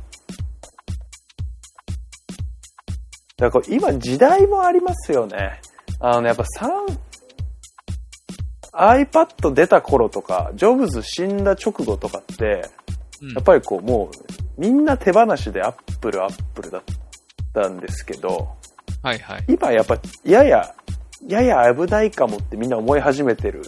[3.37, 5.61] だから今時代もありますよね。
[6.07, 6.45] あのね、やっぱ
[8.75, 12.69] 3、iPad 出た頃とか、ジョブズ死んだ直後とかって、
[13.23, 16.83] うんやっぱりこうもう、みんな手放しでアップルアップルだっ
[17.55, 18.51] たんですけど、
[19.03, 19.45] はいはい。
[19.49, 20.75] 今やっぱやや、
[21.27, 23.63] やや危ないかもってみんな思い始めてる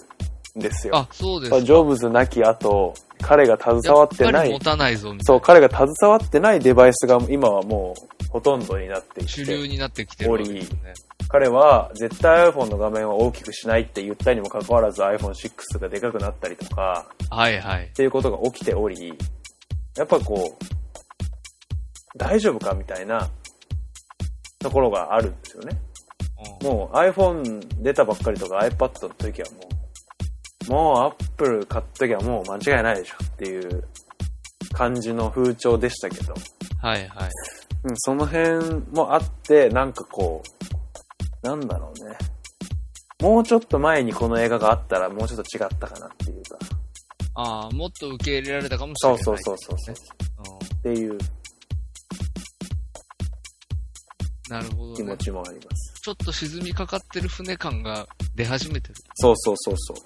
[0.59, 0.97] んですよ。
[0.97, 1.62] あ、そうですか。
[1.62, 9.28] ジョブズなき後、彼が携わってない持、たないぞ、みたそ、いう彼が携わってないデバイスが今はもうほとんどになっていな。
[9.30, 10.93] 主流て、になってきてるわけですね。
[11.29, 17.93] 彼は絶対 iPhone の画面を大きくしないって言ったにもかかわらず iPhone6 がでかくなったりとか、はいはいっ。
[17.93, 19.12] ていうことが起きており、
[19.97, 23.29] やっぱこう、大丈夫かみたいな
[24.61, 25.79] ところがあるんですよね。
[25.81, 25.87] うん
[26.62, 29.68] もう iPhone 出たばっかりとか iPad の時はも
[30.68, 33.85] う、もう Apple 買った時はもう間違いないでしょっていう
[34.72, 36.35] 感じの風潮でしたけど、
[36.81, 37.31] はいはい。
[37.85, 40.76] うん、その辺もあって、なんかこう、
[41.47, 42.16] なんだろうね。
[43.22, 46.59] もうちょっと前にこの映画があったらもうちょっと違ったかなっていうか。
[47.34, 49.22] ああ、もっと受け入れられたかもしれない。
[49.22, 50.12] そうそうそうそうそ
[50.53, 50.64] う。
[50.74, 51.18] っていううん
[54.49, 54.97] なるほどね。
[54.97, 56.01] 気持ちもあります。
[56.01, 58.94] ちょっと沈みかかってる船感が出始めてる。
[59.14, 59.97] そうそうそうそう。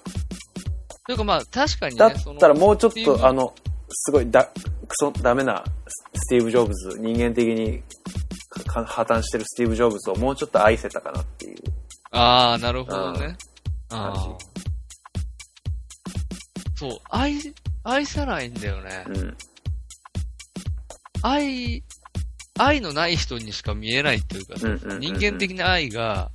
[1.05, 3.53] というかまあ確かにね、だったらもうちょっと、あの、
[3.93, 7.83] すごいだ、クソダメなススティーブ・ジョブズ、人間的に
[8.67, 11.57] か破綻してるスティーブ・ジョブズをもうちょっと愛せたかなっていう。
[12.11, 13.37] ああ、なるほどね。
[13.89, 14.13] あ。
[16.75, 17.35] そう、愛、
[17.83, 19.05] 愛さないんだよね。
[19.07, 19.37] うん。
[21.21, 21.83] 愛、
[22.57, 26.31] 愛のない人にしか見えないっていうかさ、うんうんうんうん人間的な愛が、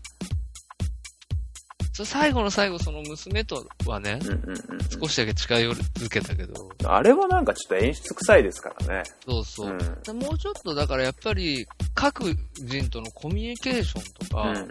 [1.96, 5.00] そう最後の最後、その娘とはね、うんうんうんうん。
[5.00, 9.02] 少しだけ近寄り続けたけど、あれはなんかちょっと演出臭いですからね。
[9.26, 9.70] そうそう。
[9.70, 14.56] うんでもうちょっとだからやっぱり各人とのコミュニケーションとか、うん。
[14.56, 14.68] っ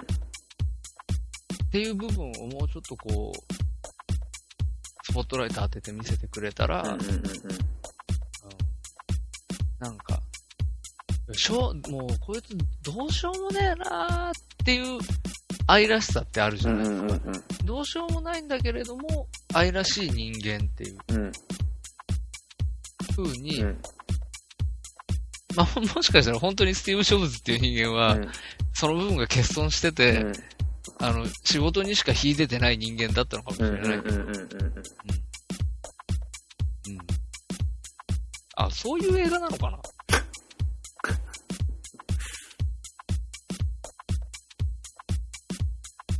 [1.71, 3.53] ていう部分をもうちょっとこう、
[5.05, 7.21] スポットライト当てて見せてくれたら、うんうんうんうん。
[9.79, 10.19] なんか、
[11.33, 14.99] しょう、もうこいつどうしようもねえなーっていう
[15.67, 17.23] 愛らしさってあるじうんゃないですか。
[17.25, 20.97] うんうんどうしようもないんだけれども、愛らしい人間っていう。
[21.09, 21.31] うん。
[23.15, 23.81] 風に、うん。
[25.55, 28.29] まあ、もしかしたら本当にスティーブ・ジョブズっていう人間は、うん。
[28.73, 30.33] その部分が欠損してて、うん。
[30.99, 34.29] あの、仕事にしか秀でてない人間だったのかもしうんうんれないけど、うんうん。
[34.29, 34.35] うん。
[34.35, 34.47] うん。
[38.57, 39.79] あ、そういう映画なのかな？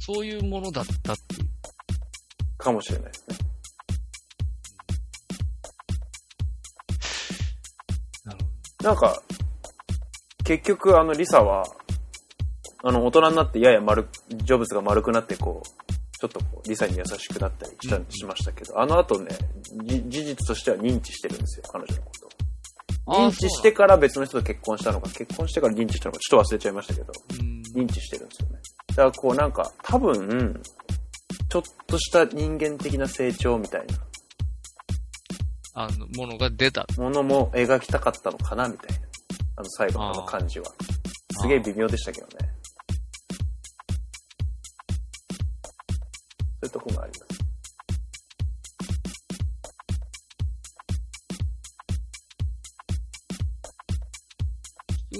[0.06, 1.56] そういうものだったっていう。
[2.58, 3.38] かもしれないですね。
[8.84, 9.20] なんか、
[10.44, 11.66] 結局あのリサは、
[12.84, 19.30] あの大人になってやや丸、ジョブズが丸くなってこう、ちょっとこうリサに優しくなったりした、うんしましたけど、あの後ね、
[19.86, 22.12] じ事実としては認知してるんですよ、彼女のこ
[23.08, 28.60] と認知してから別の人と結婚したのか、結婚してから認知したのか、ちょっと忘れちゃいましたけど、うん認知してるんですよね。
[28.96, 30.62] だからこうなんか、多分、
[31.50, 33.96] ちょっとした人間的な成長みたいな
[35.74, 36.88] あの、ものが出た。
[36.98, 39.06] ものも描きたかったのかなみたいな。
[39.58, 40.66] あの最後のあの感じは。
[41.42, 42.34] すげえ微妙でしたけどね。
[46.40, 47.26] そういうとこがありま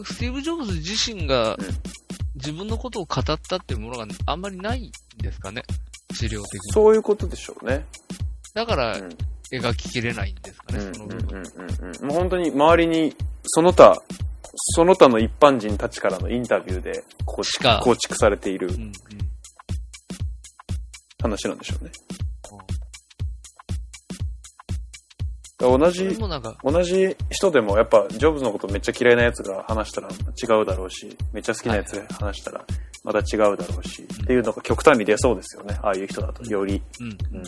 [0.06, 0.14] す。
[0.14, 2.05] スティーブ・ジョブズ自身がうん
[2.36, 5.64] 自分のことを語ったっていうものがあんまりないんですかね
[6.14, 6.60] 資料的に。
[6.74, 7.86] そういうことでしょうね。
[8.54, 9.10] だからうん
[9.52, 11.38] 描ききれないんですかね、うんその部分。
[11.38, 13.96] うんうんうんもう本当に周りに、その他、
[14.76, 18.92] その他の一般人たちからのインタビューで構しか構築されているうんうん
[21.22, 21.92] 話なんでしょうね。
[21.92, 22.15] だから
[25.66, 26.18] 同じ、
[26.64, 32.66] 同じ人でもやっぱジョブズのことめっちゃ嫌いなやつが話したら違うだろうし、めっちゃ好きなやつが話したら
[33.04, 35.78] また違うだろうし、っていうのが極端に出そうですよね。
[35.82, 36.82] ああいう人だとより。
[37.00, 37.08] うん。
[37.08, 37.44] うん。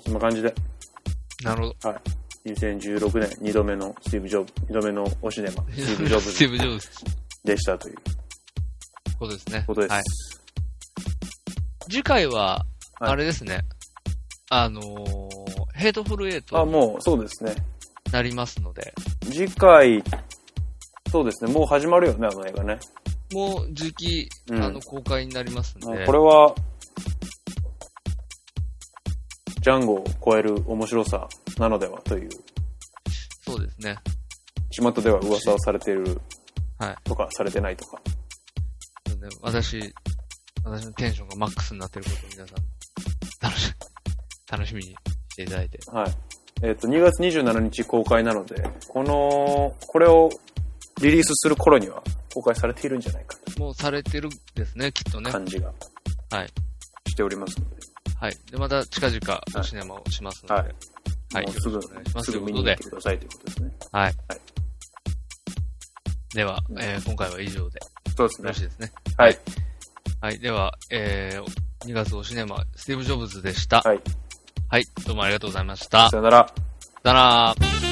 [0.00, 0.52] そんな感じで、
[1.44, 1.88] なるほど。
[1.90, 2.00] はい。
[2.50, 6.88] 2016年2度目のスティーブ・ジョブ、2度目のオシネマ、スティーブ・ジョブスティーズブ・ジョブズ。
[7.44, 7.96] でしたという
[9.22, 9.64] ことですね。
[9.66, 9.92] ことです。
[9.92, 10.02] はい。
[11.88, 12.66] 次回は、
[13.00, 13.60] はいあれですね。
[14.50, 15.28] あのー、
[15.74, 17.54] ヘイトフルエイあ、トにもうそうですね。
[18.12, 18.94] なりますので、
[19.24, 20.04] 次回、
[21.10, 22.78] そうですね、もう始まるよね、あの映画ね。
[23.32, 26.54] もう時期、うんあの、公開になりますので、これは、
[29.62, 32.28] ジャンゴを超える面白さなのではという、
[33.44, 33.96] そうですね。
[34.70, 36.20] 巷では噂をされている
[36.78, 36.96] はい。
[37.04, 38.00] とか、されてないとか。
[39.30, 39.94] そうね私、
[40.64, 42.56] 私のテンションがマックスになってることを皆さん、
[43.40, 43.74] 楽し、
[44.50, 44.96] 楽しみにし
[45.36, 45.78] ていただいて。
[45.90, 46.12] はい。
[46.62, 50.30] えっ、と、2月27日公開なので、この、これを
[51.00, 52.02] リリースする頃には
[52.34, 55.30] 公開されているんじゃないかもうされてるですね、きっとね。
[55.30, 55.72] 感じが
[56.30, 56.48] はい。
[57.08, 57.76] しておりますので、
[58.18, 58.36] はい。
[58.50, 60.60] で、また近々おシネマをしますので、は
[61.34, 61.46] はいい。
[61.46, 63.72] もうすぐお願いしますすぐ見に行ってくださいということですね。
[63.90, 64.02] はい。
[64.04, 64.14] はい
[66.34, 67.78] では、えー今回は以上で
[68.16, 68.92] そうですよろしいですね。
[69.16, 69.38] はい。
[70.20, 70.38] はい。
[70.38, 73.80] では、えー、2月おシネマ、スティーブ・ジョブズでした。
[73.80, 74.00] はい。
[74.68, 74.84] はい。
[75.06, 76.10] どうもありがとうございました。
[76.10, 76.46] さよなら。
[77.02, 77.91] さよなら。